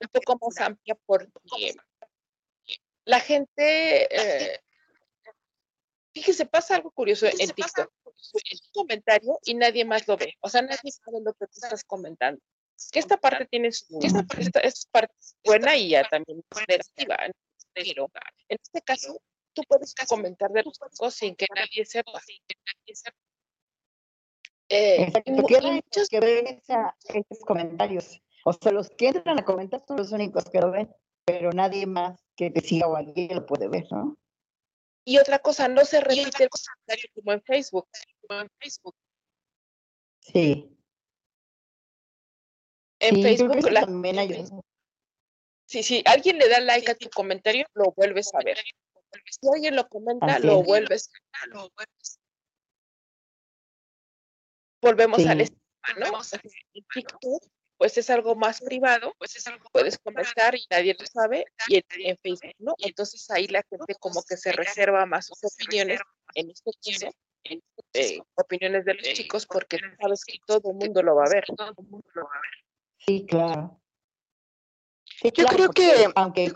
[0.00, 1.74] un poco más amplia porque
[3.10, 4.60] la gente, eh,
[6.14, 7.92] fíjese, pasa algo curioso en TikTok.
[8.44, 10.34] Es un comentario y nadie más lo ve.
[10.40, 12.40] O sea, nadie sabe lo que tú estás comentando.
[12.92, 17.16] Que esta parte tiene su, esta, esta parte buena y ya también negativa.
[17.74, 18.10] Pero
[18.48, 19.20] en este caso,
[19.52, 22.20] tú puedes comentar de los cosas sin que nadie sepa.
[22.20, 23.16] Sin que nadie sepa.
[24.68, 28.22] Eh, muchos que ven esos comentarios.
[28.44, 30.88] O sea, los que entran a comentar son los únicos que lo ven,
[31.32, 34.16] pero nadie más que te siga o alguien lo puede ver, ¿no?
[35.04, 37.88] Y otra cosa, no se repite el comentario como en Facebook.
[38.26, 38.94] Como en Facebook.
[40.20, 40.76] Sí.
[42.98, 43.80] En Facebook la...
[43.82, 44.44] también hay...
[45.66, 48.58] Sí, si alguien le da like a tu comentario, lo vuelves a ver.
[49.30, 51.10] Si alguien lo comenta, lo vuelves,
[51.52, 52.20] lo vuelves.
[54.82, 56.20] Volvemos al esquema, ¿no?
[56.72, 57.44] En TikTok,
[57.80, 61.76] pues es algo más privado, pues es algo puedes comentar y nadie lo sabe, y
[61.76, 62.74] en, Facebook, ¿no?
[62.76, 65.98] Entonces ahí la gente como que se reserva más sus opiniones,
[66.34, 67.10] en este caso,
[67.94, 71.44] eh, opiniones de los chicos, porque sabes que todo el mundo lo va a ver.
[72.98, 73.80] Sí, claro.
[75.22, 76.52] Yo creo que, aunque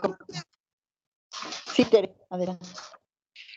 [1.73, 1.87] sí,
[2.29, 2.67] adelante.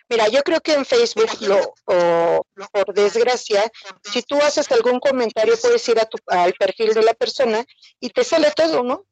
[0.08, 3.70] Mira, yo creo que en Facebook, lo, o, por desgracia,
[4.02, 7.64] si tú haces algún comentario, puedes ir a tu, al perfil de la persona
[8.00, 9.04] y te sale todo, ¿no?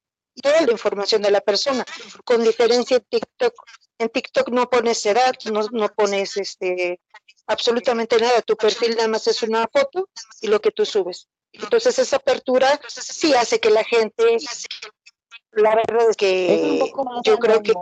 [0.43, 1.85] toda la información de la persona,
[2.25, 3.55] con diferencia en TikTok.
[3.99, 7.01] En TikTok no pones edad, no, no pones este
[7.47, 10.09] absolutamente nada, tu perfil nada más es una foto
[10.41, 11.29] y lo que tú subes.
[11.53, 14.37] Entonces esa apertura sí hace que la gente,
[15.53, 16.93] la verdad es que
[17.25, 17.73] yo creo que.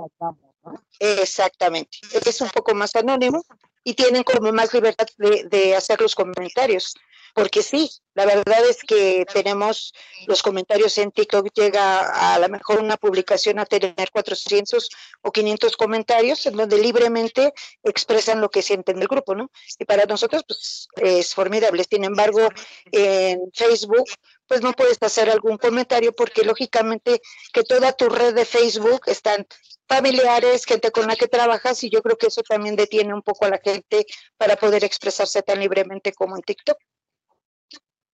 [0.99, 3.45] Exactamente, es un poco más anónimo
[3.83, 6.95] y tienen como más libertad de, de hacer los comentarios,
[7.35, 9.93] porque sí, la verdad es que tenemos
[10.29, 14.89] los comentarios en TikTok, llega a, lo mejor una publicación a tener 400
[15.23, 17.53] o 500 comentarios en donde libremente
[17.83, 19.51] expresan lo que sienten del grupo, ¿no?
[19.81, 22.49] Y para nosotros pues es formidable, sin embargo,
[22.93, 24.09] en Facebook
[24.47, 27.21] pues no puedes hacer algún comentario porque lógicamente
[27.53, 29.45] que toda tu red de Facebook están
[29.89, 33.45] familiares, gente con la que trabajas y yo creo que eso también detiene un poco
[33.45, 34.07] a la gente
[34.37, 36.79] para poder expresarse tan libremente como en TikTok.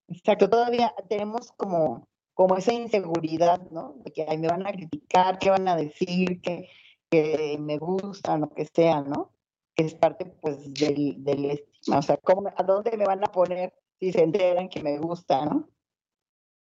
[0.08, 3.94] Exacto, todavía tenemos como, como esa inseguridad, ¿no?
[4.04, 6.68] De que ay, me van a criticar, qué van a decir, que,
[7.08, 9.32] que me gustan, lo que sea, ¿no?
[9.74, 11.98] Que es parte, pues, del, del estigma.
[11.98, 15.44] O sea, ¿cómo, ¿a dónde me van a poner si se enteran que me gusta,
[15.44, 15.68] ¿no?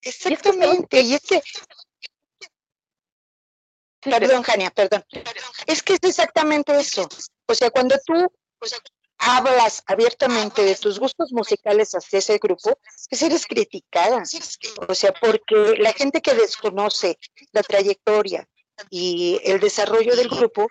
[0.03, 1.43] Exactamente, y este...
[4.01, 5.05] Perdón, Jania, perdón.
[5.67, 7.09] Es que es exactamente eso.
[7.47, 8.33] O sea, cuando tú
[9.19, 12.79] hablas abiertamente de tus gustos musicales hacia ese grupo,
[13.09, 14.23] pues eres criticada.
[14.89, 17.19] O sea, porque la gente que desconoce
[17.53, 18.49] la trayectoria
[18.89, 20.67] y el desarrollo del grupo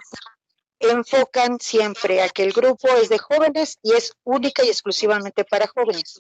[0.79, 5.67] enfocan siempre a que el grupo es de jóvenes y es única y exclusivamente para
[5.67, 6.17] jóvenes.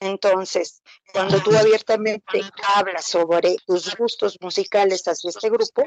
[0.00, 0.82] Entonces,
[1.12, 2.40] cuando tú abiertamente
[2.74, 5.84] hablas sobre tus gustos musicales hacia este grupo,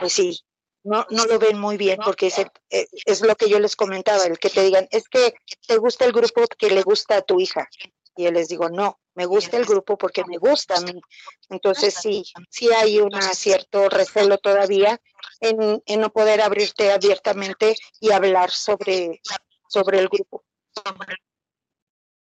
[0.00, 0.40] pues sí,
[0.84, 4.24] no, no lo ven muy bien porque es, eh, es lo que yo les comentaba,
[4.24, 5.34] el que te digan, es que
[5.66, 7.68] te gusta el grupo que le gusta a tu hija.
[8.16, 11.00] Y yo les digo, no, me gusta el grupo porque me gusta a mí.
[11.48, 15.00] Entonces sí, sí hay un cierto recelo todavía
[15.40, 19.20] en, en no poder abrirte abiertamente y hablar sobre,
[19.68, 20.44] sobre el grupo.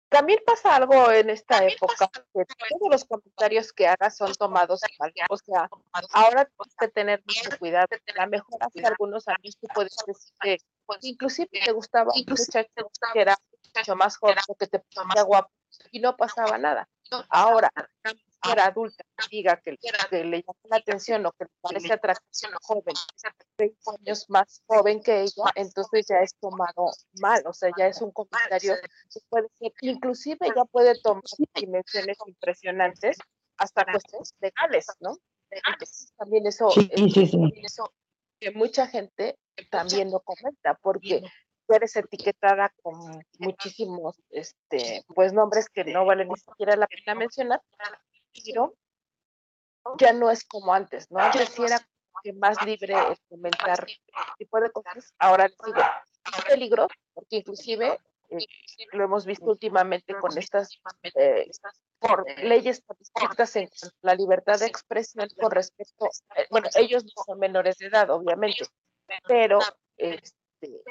[0.09, 5.13] También pasa algo en esta época, que todos los comentarios que hagas son tomados mal.
[5.29, 5.69] O sea,
[6.13, 7.89] ahora tienes que tener mucho cuidado.
[8.17, 10.59] A lo mejor hace algunos años tú puedes decir que
[11.01, 13.37] inclusive te gustaba un muchacho que era
[13.75, 15.51] mucho más joven o que te parecía guapo
[15.91, 16.89] y no pasaba nada.
[17.29, 17.71] Ahora,
[18.05, 19.77] una mujer adulta que diga que,
[20.11, 22.95] que le llama la atención o que le parece atractivo joven,
[23.59, 28.01] 20 años más joven que ella, entonces ya es tomado mal, o sea, ya es
[28.03, 28.75] un comentario
[29.13, 31.23] que puede ser, inclusive ya puede tomar
[31.55, 33.19] dimensiones impresionantes
[33.57, 35.17] hasta cuestiones legales, ¿no?
[35.51, 37.39] Entonces, también eso, Sí, es- sí, sí.
[37.63, 37.91] eso
[38.41, 39.39] que mucha gente
[39.71, 41.23] también lo comenta, porque
[41.67, 42.95] tú eres etiquetada con
[43.39, 47.61] muchísimos este pues nombres que no vale ni siquiera la pena mencionar,
[48.45, 48.75] pero
[49.99, 51.21] ya no es como antes, ¿no?
[51.21, 51.79] Antes sí era
[52.23, 55.15] que más libre el comentar este tipo de cosas.
[55.19, 55.81] Ahora digo,
[56.37, 58.01] es peligroso, porque inclusive
[58.31, 58.47] eh,
[58.93, 60.81] lo hemos visto últimamente con estas
[61.15, 61.49] eh,
[61.99, 63.69] por leyes tan estrictas en
[64.03, 68.65] la libertad de expresión con respecto, eh, bueno, ellos no son menores de edad, obviamente,
[69.27, 69.61] pero
[69.97, 70.83] este,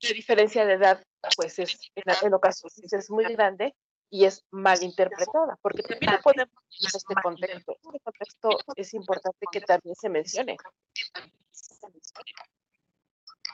[0.00, 1.02] la diferencia de edad,
[1.36, 1.78] pues es
[2.22, 3.74] en, ocasiones es muy grande
[4.10, 7.72] y es mal interpretada, porque también no podemos en este contexto.
[7.72, 10.56] Este contexto es importante que también se mencione.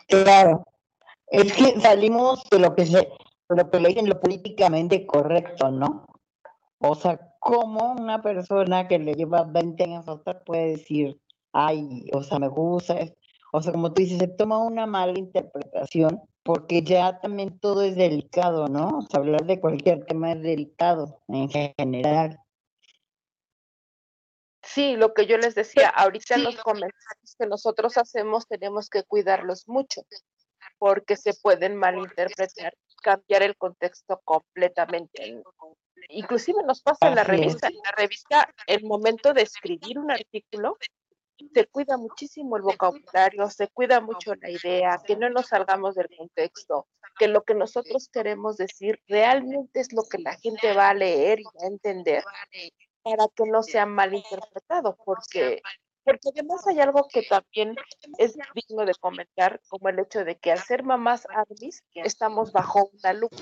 [0.09, 0.65] Claro.
[1.27, 3.09] Es que salimos de lo que se,
[3.49, 6.07] lo que le dicen lo políticamente correcto, ¿no?
[6.79, 11.19] O sea, ¿cómo una persona que le lleva 20 años a puede decir,
[11.53, 12.99] ay, o sea, me gusta?
[12.99, 13.15] es-".
[13.53, 17.97] O sea, como tú dices, se toma una mala interpretación porque ya también todo es
[17.97, 18.99] delicado, ¿no?
[18.99, 22.39] O sea, hablar de cualquier tema es delicado en general.
[24.63, 29.69] Sí, lo que yo les decía, ahorita los comentarios que nosotros hacemos tenemos que cuidarlos
[29.69, 30.03] mucho,
[30.79, 35.43] porque se pueden malinterpretar, cambiar el contexto completamente.
[36.09, 40.77] Inclusive nos pasa en la revista, en la revista, el momento de escribir un artículo,
[41.53, 46.09] se cuida muchísimo el vocabulario, se cuida mucho la idea, que no nos salgamos del
[46.17, 46.87] contexto,
[47.19, 51.41] que lo que nosotros queremos decir realmente es lo que la gente va a leer
[51.41, 52.25] y va a entender
[53.03, 55.61] para que no sea malinterpretado, porque,
[56.05, 57.77] porque además hay algo que también
[58.19, 62.91] es digno de comentar, como el hecho de que al ser mamás armis estamos bajo
[62.93, 63.37] una lupa,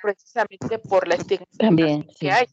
[0.00, 2.16] precisamente por la estigmatización También, sí.
[2.20, 2.46] que hay.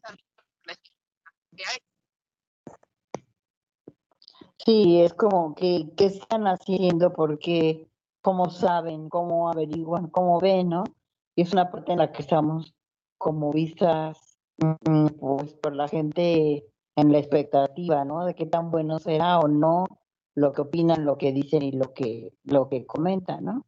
[4.65, 7.11] Sí, es como que, ¿qué están haciendo?
[7.11, 7.89] Porque,
[8.21, 9.09] ¿cómo saben?
[9.09, 10.07] ¿Cómo averiguan?
[10.07, 10.69] ¿Cómo ven?
[10.69, 10.85] ¿No?
[11.35, 12.73] Y es una parte en la que estamos
[13.17, 18.25] como vistas, mm, pues, por la gente en la expectativa, ¿no?
[18.25, 19.85] De qué tan bueno será o no
[20.35, 23.65] lo que opinan, lo que dicen y lo que, lo que comentan, ¿no?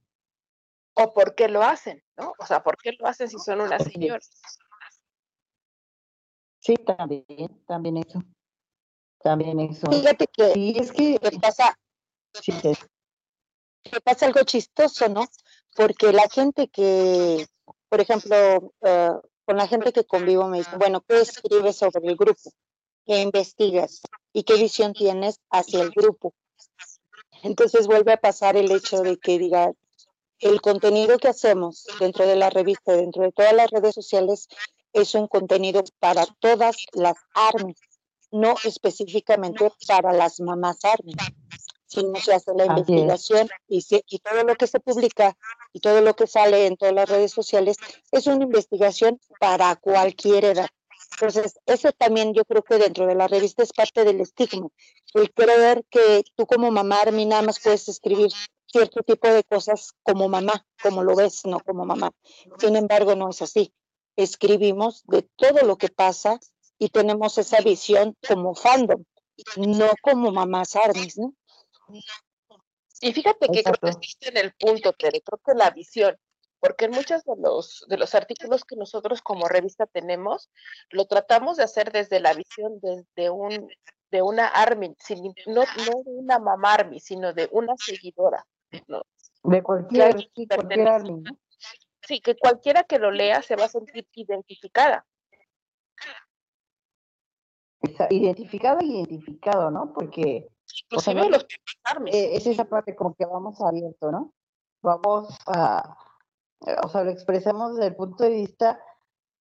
[0.95, 2.33] O por qué lo hacen, ¿no?
[2.39, 3.93] O sea, ¿por qué lo hacen si son unas Así es.
[3.93, 4.29] señoras?
[6.59, 8.23] Sí, también, también eso.
[9.25, 9.87] También eso.
[9.89, 11.75] Fíjate que, Sí, es que que pasa,
[12.43, 12.77] sí, es-
[13.81, 15.25] que pasa algo chistoso, ¿no?
[15.75, 17.47] Porque la gente que,
[17.89, 19.09] por ejemplo, eh,
[19.45, 22.51] con la gente que convivo me dice, bueno, ¿qué escribes sobre el grupo?
[23.07, 24.01] ¿Qué investigas?
[24.31, 26.35] ¿Y qué visión tienes hacia el grupo?
[27.41, 29.71] Entonces vuelve a pasar el hecho de que diga,
[30.37, 34.47] el contenido que hacemos dentro de la revista, dentro de todas las redes sociales,
[34.93, 37.73] es un contenido para todas las armas,
[38.31, 41.15] no específicamente para las mamás armas,
[41.87, 45.37] sino se hace la investigación y, se- y todo lo que se publica
[45.73, 47.77] y todo lo que sale en todas las redes sociales
[48.11, 50.69] es una investigación para cualquier edad.
[51.11, 54.67] Entonces, eso también yo creo que dentro de la revista es parte del estigma,
[55.13, 58.29] el creer que tú como mamá, Armin, nada más puedes escribir
[58.65, 62.11] cierto tipo de cosas como mamá, como lo ves, no como mamá.
[62.59, 63.71] Sin embargo, no es así.
[64.17, 66.39] Escribimos de todo lo que pasa
[66.77, 69.03] y tenemos esa visión como fandom,
[69.57, 71.33] no como mamás Armis, ¿no?
[73.01, 73.87] Y fíjate que creo que Exacto.
[73.87, 76.17] existe en el punto, Tere, creo que la visión,
[76.59, 80.49] porque en muchos de los, de los artículos que nosotros como revista tenemos,
[80.89, 83.69] lo tratamos de hacer desde la visión desde un,
[84.11, 88.45] de una Armin, sin, no, no de una mamá Army, sino de una seguidora.
[88.87, 89.03] ¿no?
[89.45, 91.23] de cualquier, sí, cualquier army.
[92.01, 95.05] Sí, que cualquiera que lo lea se va a sentir identificada.
[97.89, 99.93] Esa- Identificado, identificado, ¿no?
[99.93, 100.47] Porque
[100.95, 101.45] O sea, los
[101.83, 102.11] Army.
[102.11, 104.33] eh, es esa parte como que vamos abierto, ¿no?
[104.81, 105.97] Vamos a,
[106.83, 108.79] o sea, lo expresamos desde el punto de vista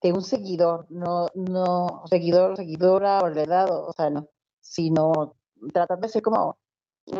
[0.02, 4.28] de un seguidor, no, no, seguidor, seguidora o la edad, o sea, no,
[4.60, 5.34] sino
[5.72, 6.58] tratando de ser como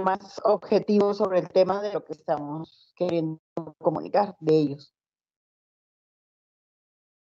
[0.05, 3.41] más objetivo sobre el tema de lo que estamos queriendo
[3.79, 4.95] comunicar de ellos.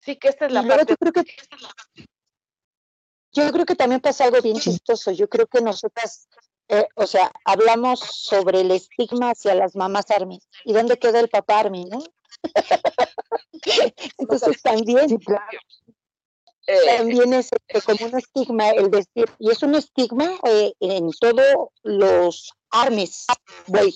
[0.01, 0.86] Sí, que esta es la Y parte.
[0.92, 1.24] yo creo que
[3.33, 5.11] yo creo que también pasa algo bien chistoso.
[5.12, 6.28] Yo creo que nosotras,
[6.68, 10.41] eh, o sea, hablamos sobre el estigma hacia las mamás Army.
[10.64, 12.03] ¿Y dónde queda el papá Army, no?
[14.18, 15.45] Entonces también, Sí, claro.
[16.66, 21.11] eh, también es este, como un estigma el decir, y es un estigma eh, en
[21.12, 23.26] todos los armies,
[23.66, 23.95] güey,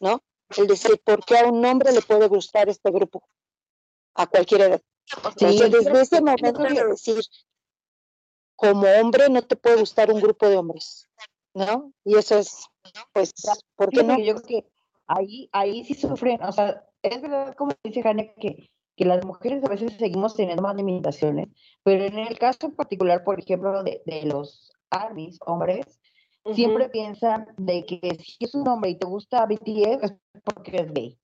[0.00, 0.22] ¿no?
[0.56, 3.22] El decir, ¿por qué a un hombre le puede gustar este grupo?
[4.14, 4.82] A cualquier edad.
[5.38, 7.22] Sí, desde ese momento de decir,
[8.58, 11.08] como hombre no te puede gustar un grupo de hombres,
[11.54, 11.92] ¿no?
[12.04, 12.66] Y eso es,
[13.12, 13.32] pues,
[13.76, 14.24] ¿por qué Fíjate no?
[14.24, 14.68] yo creo que
[15.06, 19.64] ahí, ahí sí sufren, o sea, es verdad como dice Jania que, que las mujeres
[19.64, 21.48] a veces seguimos teniendo más limitaciones,
[21.84, 26.00] pero en el caso en particular, por ejemplo, de, de los armies, hombres,
[26.42, 26.56] ujú.
[26.56, 30.92] siempre piensan de que si es un hombre y te gusta BTS es porque es
[30.92, 31.18] gay,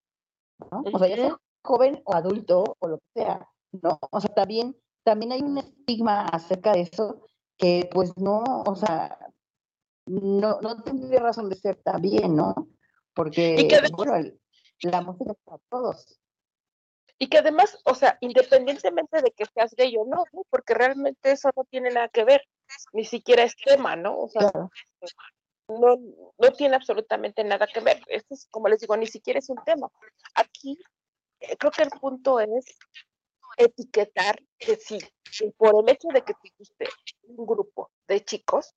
[0.70, 0.84] ¿no?
[0.92, 3.48] O sea, ya sea joven o adulto o lo que sea,
[3.82, 3.98] ¿no?
[4.12, 7.26] O sea, también, también hay un estigma acerca de eso
[7.56, 9.18] que pues no, o sea,
[10.06, 12.54] no, no tendría razón de ser también, ¿no?
[13.14, 14.40] Porque, que bueno, el-
[14.82, 16.20] la música es para todos.
[17.18, 20.42] Y que además, o sea, independientemente de que seas gay o no, ¿no?
[20.50, 22.42] porque realmente eso no tiene nada que ver,
[22.92, 24.18] ni siquiera es tema, ¿no?
[24.18, 24.70] O sea, Claro.
[25.68, 25.96] no,
[26.36, 28.02] no tiene absolutamente nada que ver.
[28.08, 29.88] Esto es, como les digo, ni siquiera es un tema.
[30.34, 30.76] Aquí
[31.40, 32.76] eh, creo que el punto es
[33.56, 34.98] etiquetar que sí,
[35.38, 36.88] que por el hecho de que te guste
[37.22, 38.74] un grupo de chicos,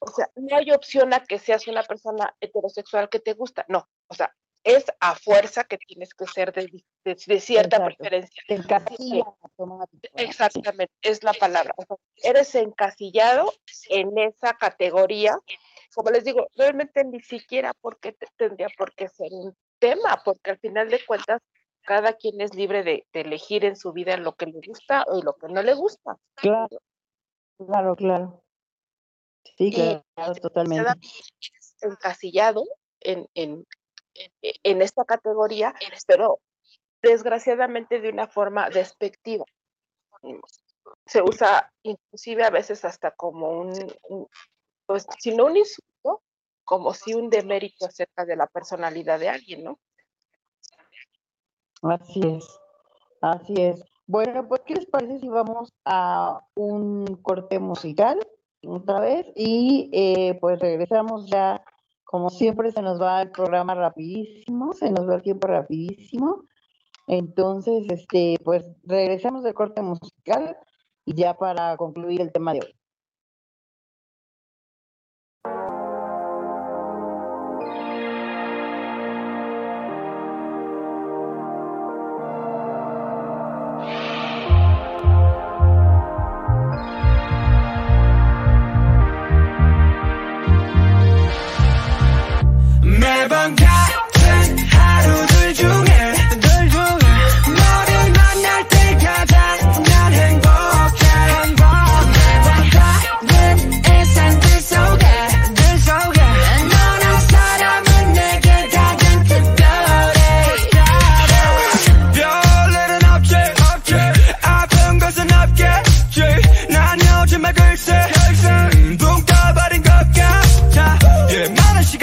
[0.00, 3.88] o sea, no hay opción a que seas una persona heterosexual que te gusta, no,
[4.08, 4.34] o sea,
[4.64, 6.66] es a fuerza que tienes que ser de,
[7.04, 7.96] de- de cierta Exacto.
[7.98, 8.42] preferencia.
[8.48, 10.22] Te encasilla automático, ¿no?
[10.24, 11.72] Exactamente, es la palabra.
[11.76, 11.96] O sea,
[12.28, 13.52] eres encasillado
[13.90, 15.38] en esa categoría.
[15.94, 20.50] Como les digo, realmente ni siquiera porque te- tendría por qué ser un tema, porque
[20.50, 21.42] al final de cuentas
[21.86, 25.22] cada quien es libre de, de elegir en su vida lo que le gusta o
[25.22, 26.18] lo que no le gusta.
[26.34, 26.78] Claro,
[27.56, 28.42] claro, claro.
[29.56, 30.92] Sí, Y claro, totalmente.
[31.80, 32.64] encasillado
[33.00, 33.64] en, en,
[34.14, 34.32] en-
[34.62, 35.74] en esta categoría,
[36.06, 36.40] pero
[37.02, 39.44] desgraciadamente de una forma despectiva.
[40.22, 40.40] Mm,
[41.06, 43.72] Se usa inclusive a veces hasta como un,
[44.08, 44.26] un-
[44.86, 46.22] pues si no un insulto,
[46.64, 49.78] como si un demérito acerca de la personalidad de alguien, ¿no?
[51.90, 52.60] Así es,
[53.20, 53.82] así es.
[54.06, 58.18] Bueno, pues, ¿qué les parece si vamos a un corte musical
[58.66, 59.26] otra vez?
[59.36, 61.62] Y eh, pues regresamos ya,
[62.04, 66.44] como siempre se nos va el programa rapidísimo, se nos va el tiempo rapidísimo.
[67.06, 70.56] Entonces, este, pues regresamos del corte musical
[71.04, 72.75] y ya para concluir el tema de hoy.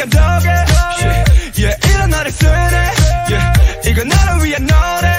[0.04, 0.49] 약간 더게
[1.58, 2.91] yeah, 이런 나를 쓰네
[3.30, 5.12] yeah, 이건 나를 위한 노래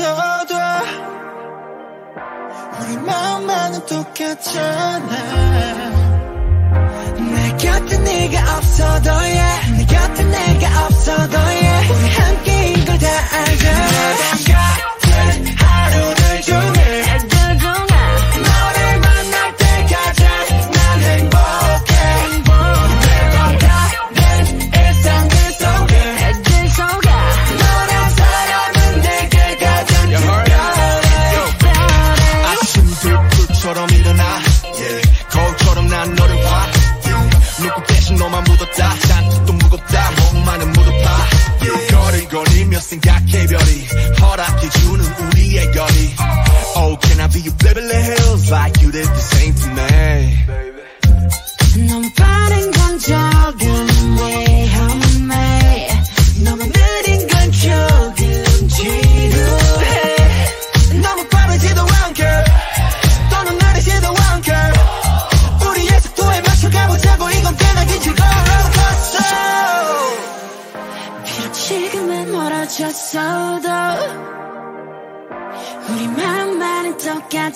[0.00, 0.54] 있어도
[2.80, 5.10] 우리 마음만은 똑같잖아
[7.18, 9.76] 내 곁에 네가 없어도 y yeah.
[9.76, 11.92] 내 곁에 내가 없어도 y yeah.
[11.92, 13.80] 우리 함께인 걸 다 알잖아
[14.16, 16.79] 나 같은 하루를 좀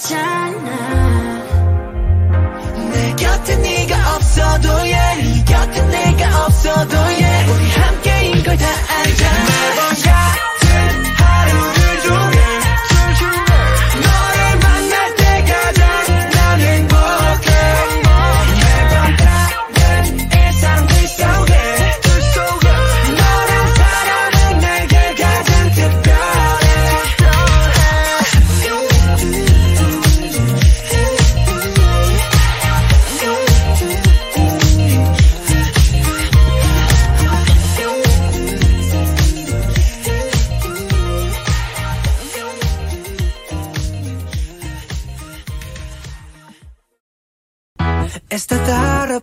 [0.04, 1.44] 괜찮아.
[2.92, 7.46] 내 곁에 네가 없어도 예네 곁에 내가 없어도 예.
[7.48, 9.53] 우리 함께인 걸 다 알잖아.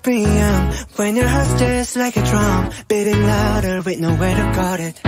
[0.04, 5.00] When your heart stays like a drum Beating louder with nowhere to guard it.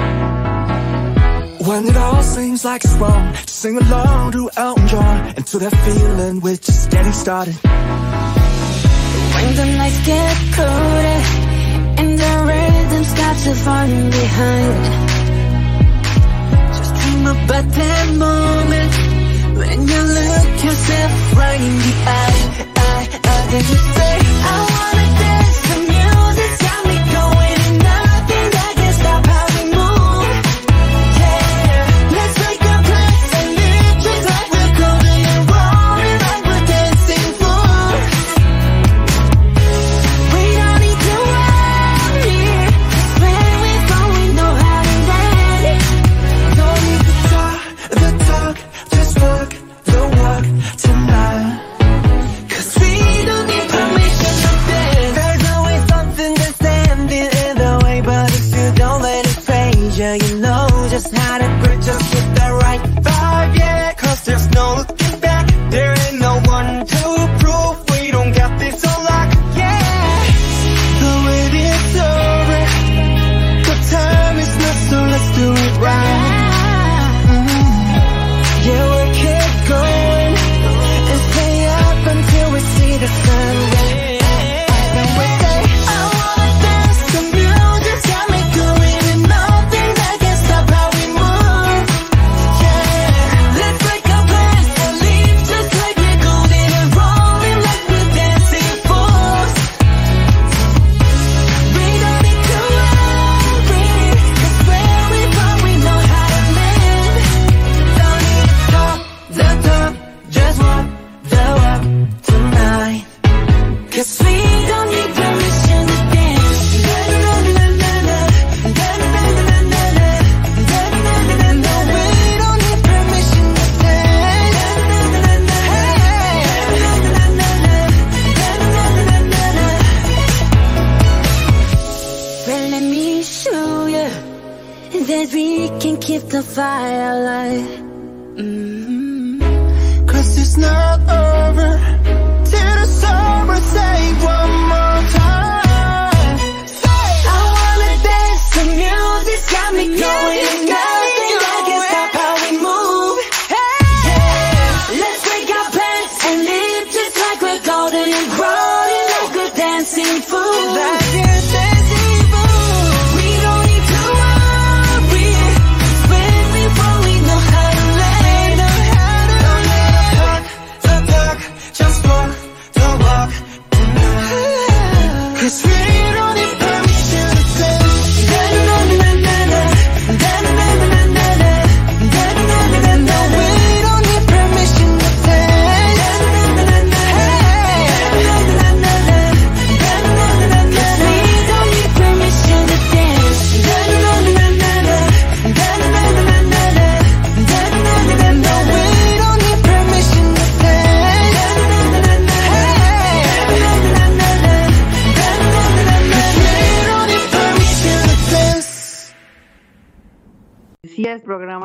[1.68, 5.60] When it all seems like it's wrong Just sing along to Elton John And to
[5.60, 7.56] that feeling we're just getting started.
[9.34, 11.22] When the nights get colder
[11.98, 14.86] And the rhythm starts to falling behind.
[16.78, 19.03] Just dream about that moment.
[19.56, 24.93] When you look yourself right in the eye, I, I, then you say I want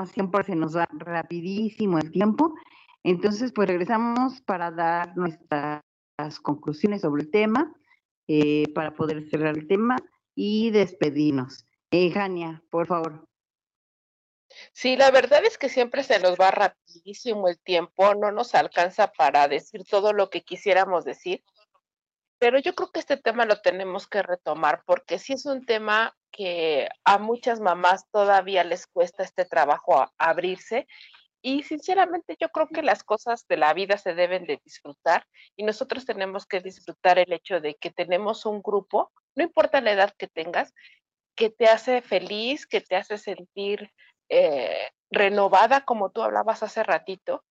[0.08, 2.54] siempre se nos va rapidísimo el tiempo.
[3.02, 5.82] Entonces, pues regresamos para dar nuestras
[6.42, 7.72] conclusiones sobre el tema,
[8.26, 9.96] eh, para poder cerrar el tema
[10.34, 11.64] y despedirnos.
[11.90, 13.28] Eh, Jania, por favor.
[14.72, 19.12] Sí, la verdad es que siempre se nos va rapidísimo el tiempo, no nos alcanza
[19.12, 21.42] para decir todo lo que quisiéramos decir,
[22.38, 26.16] pero yo creo que este tema lo tenemos que retomar porque sí es un tema
[26.30, 30.86] que a muchas mamás todavía les cuesta este trabajo abrirse
[31.40, 35.26] y sinceramente yo creo que las cosas de la vida se deben de disfrutar
[35.56, 39.92] y nosotros tenemos que disfrutar el hecho de que tenemos un grupo, no importa la
[39.92, 40.74] edad que tengas,
[41.36, 43.92] que te hace feliz, que te hace sentir
[44.28, 47.44] eh, renovada, como tú hablabas hace ratito,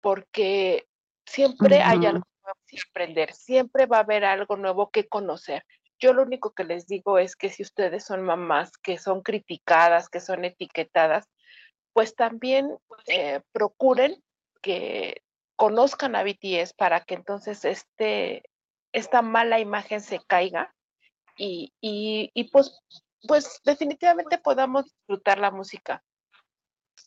[0.00, 0.86] porque
[1.26, 5.64] siempre hay algo nuevo que aprender, siempre va a haber algo nuevo que conocer.
[6.02, 10.08] Yo lo único que les digo es que si ustedes son mamás que son criticadas,
[10.08, 11.28] que son etiquetadas,
[11.92, 12.76] pues también
[13.06, 14.20] eh, procuren
[14.62, 15.22] que
[15.54, 18.42] conozcan a BTS para que entonces este,
[18.92, 20.74] esta mala imagen se caiga
[21.36, 22.80] y, y pues,
[23.28, 26.02] pues definitivamente podamos disfrutar la música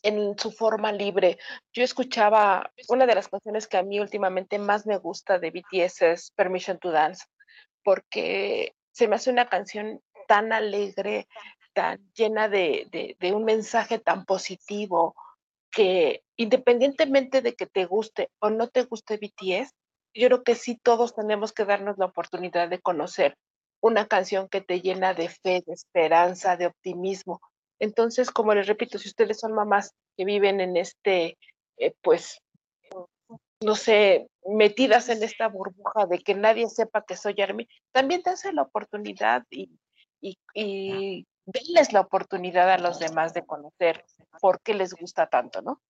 [0.02, 1.36] en su forma libre.
[1.74, 6.02] Yo escuchaba una de las canciones que a mí últimamente más me gusta de BTS
[6.02, 7.26] es Permission to Dance,
[7.82, 11.28] porque se me hace una canción tan alegre,
[11.74, 15.14] tan llena de, un mensaje tan positivo,
[15.70, 19.74] que independientemente de que te guste o no te guste BTS,
[20.14, 23.36] yo creo que sí todos tenemos que darnos la oportunidad de conocer
[23.82, 27.42] una canción que te llena de fe, de esperanza, de optimismo.
[27.78, 31.36] Entonces, como les repito, si ustedes son mamás que viven en este,
[31.76, 32.40] eh, pues,
[33.62, 38.52] no sé, metidas en esta burbuja de que nadie sepa que soy Army, también dense
[38.52, 39.78] la oportunidad y,
[40.20, 44.04] y, denles la oportunidad a los demás de conocer
[44.40, 45.80] por qué les gusta tanto, ¿no?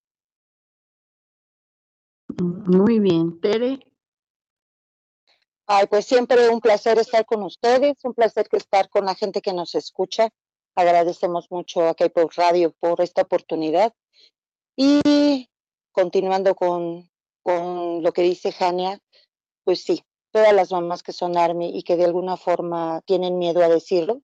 [2.39, 3.81] Muy bien, Tere.
[5.67, 9.53] Ay, pues siempre un placer estar con ustedes, un placer estar con la gente que
[9.53, 10.29] nos escucha.
[10.75, 13.95] Agradecemos mucho a K-Pop Radio por esta oportunidad.
[14.77, 15.49] Y
[15.93, 17.11] continuando con
[17.47, 18.99] con lo que dice Jania,
[19.63, 23.63] pues sí, todas las mamás que son ARMY y que de alguna forma tienen miedo
[23.63, 24.21] a decirlo,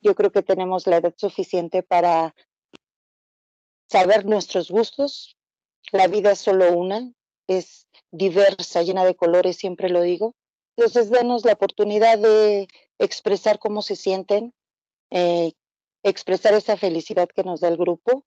[0.00, 2.34] yo creo que tenemos la edad suficiente para
[3.88, 5.36] saber nuestros gustos.
[5.92, 7.12] La vida es solo una,
[7.46, 10.34] es diversa, llena de colores, siempre lo digo.
[10.76, 12.66] Entonces, denos la oportunidad de
[12.98, 14.54] expresar cómo se sienten,
[15.10, 15.52] eh,
[16.02, 18.24] expresar esa felicidad que nos da el grupo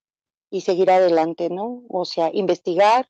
[0.50, 1.84] y seguir adelante, ¿no?
[1.90, 3.10] O sea, investigar,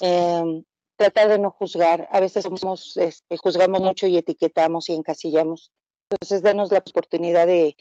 [0.00, 0.62] eh,
[0.96, 2.08] tratar de no juzgar.
[2.10, 5.72] A veces somos, este, juzgamos mucho y etiquetamos y encasillamos.
[6.10, 7.76] Entonces, denos la oportunidad de,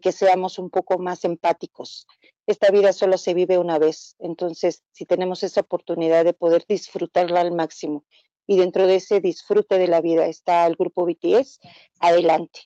[0.00, 2.06] que seamos un poco más empáticos.
[2.46, 7.40] Esta vida solo se vive una vez, entonces si tenemos esa oportunidad de poder disfrutarla
[7.40, 8.04] al máximo
[8.46, 11.60] y dentro de ese disfrute de la vida está el grupo BTS,
[12.00, 12.60] adelante.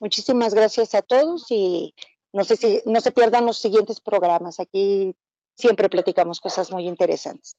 [0.00, 1.94] Muchísimas gracias a todos y
[2.32, 4.60] no se pierdan los siguientes programas.
[4.60, 5.14] Aquí
[5.56, 7.56] siempre platicamos cosas muy interesantes.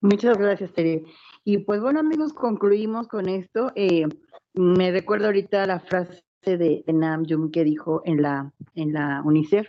[0.00, 1.04] Muchas gracias, Tere.
[1.44, 3.72] Y pues bueno, amigos, concluimos con esto.
[3.74, 4.06] Eh,
[4.54, 9.68] me recuerdo ahorita la frase de, Nam que dijo en la, en la UNICEF,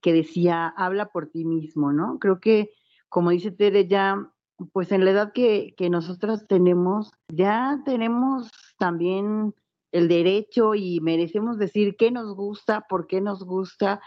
[0.00, 2.18] que decía, habla por ti mismo, ¿no?
[2.18, 2.70] Creo que,
[3.08, 4.30] como dice Tere, ya,
[4.72, 9.54] pues en la edad que, que nosotros tenemos, ya tenemos también
[9.90, 14.00] el derecho y merecemos decir qué nos gusta, por qué nos gusta,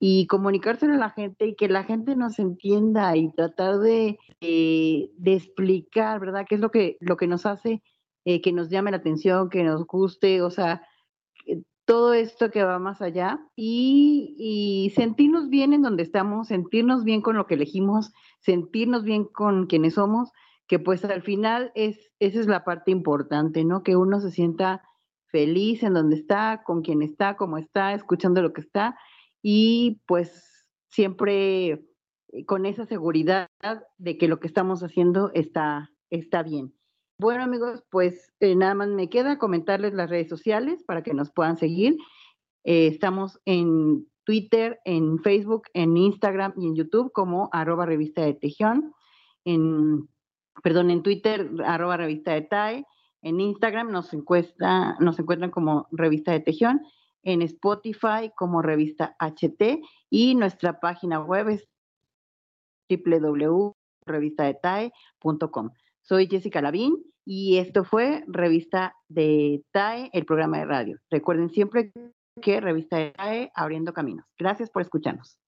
[0.00, 5.10] y comunicárselo a la gente y que la gente nos entienda y tratar de, eh,
[5.24, 6.46] explicar, ¿verdad?
[6.48, 7.82] ¿Qué es lo que, lo que nos hace
[8.24, 10.82] eh, que nos llame la atención, que nos guste, o sea,
[11.86, 17.22] todo esto que va más allá y, y, sentirnos bien en donde estamos, sentirnos bien
[17.22, 20.30] con lo que elegimos, sentirnos bien con quienes somos,
[20.66, 23.82] que pues al final es, esa es la parte importante, ¿no?
[23.82, 24.82] Que uno se sienta
[25.28, 28.98] feliz en donde está, con quien está, como está, escuchando lo que está
[29.42, 31.68] y pues siempre
[32.32, 33.48] eh, con esa seguridad
[33.98, 36.74] de que lo que estamos haciendo está, está bien.
[37.20, 41.30] Bueno amigos, pues eh, nada más me queda comentarles las redes sociales para que nos
[41.30, 41.96] puedan seguir.
[42.64, 48.34] Eh, estamos en Twitter, en Facebook, en Instagram y en YouTube como arroba revista de
[48.34, 48.92] Tejión.
[49.44, 50.08] En,
[50.62, 52.86] perdón, en Twitter arroba revista de TAE.
[53.22, 56.82] En Instagram nos, encuesta, nos encuentran como revista de Tejión
[57.28, 61.68] en Spotify como revista HT y nuestra página web es
[62.88, 65.70] www.revistadetae.com.
[66.00, 70.98] Soy Jessica Lavín y esto fue Revista de TAE, el programa de radio.
[71.10, 71.92] Recuerden siempre
[72.40, 74.24] que Revista de TAE Abriendo Caminos.
[74.38, 75.38] Gracias por escucharnos.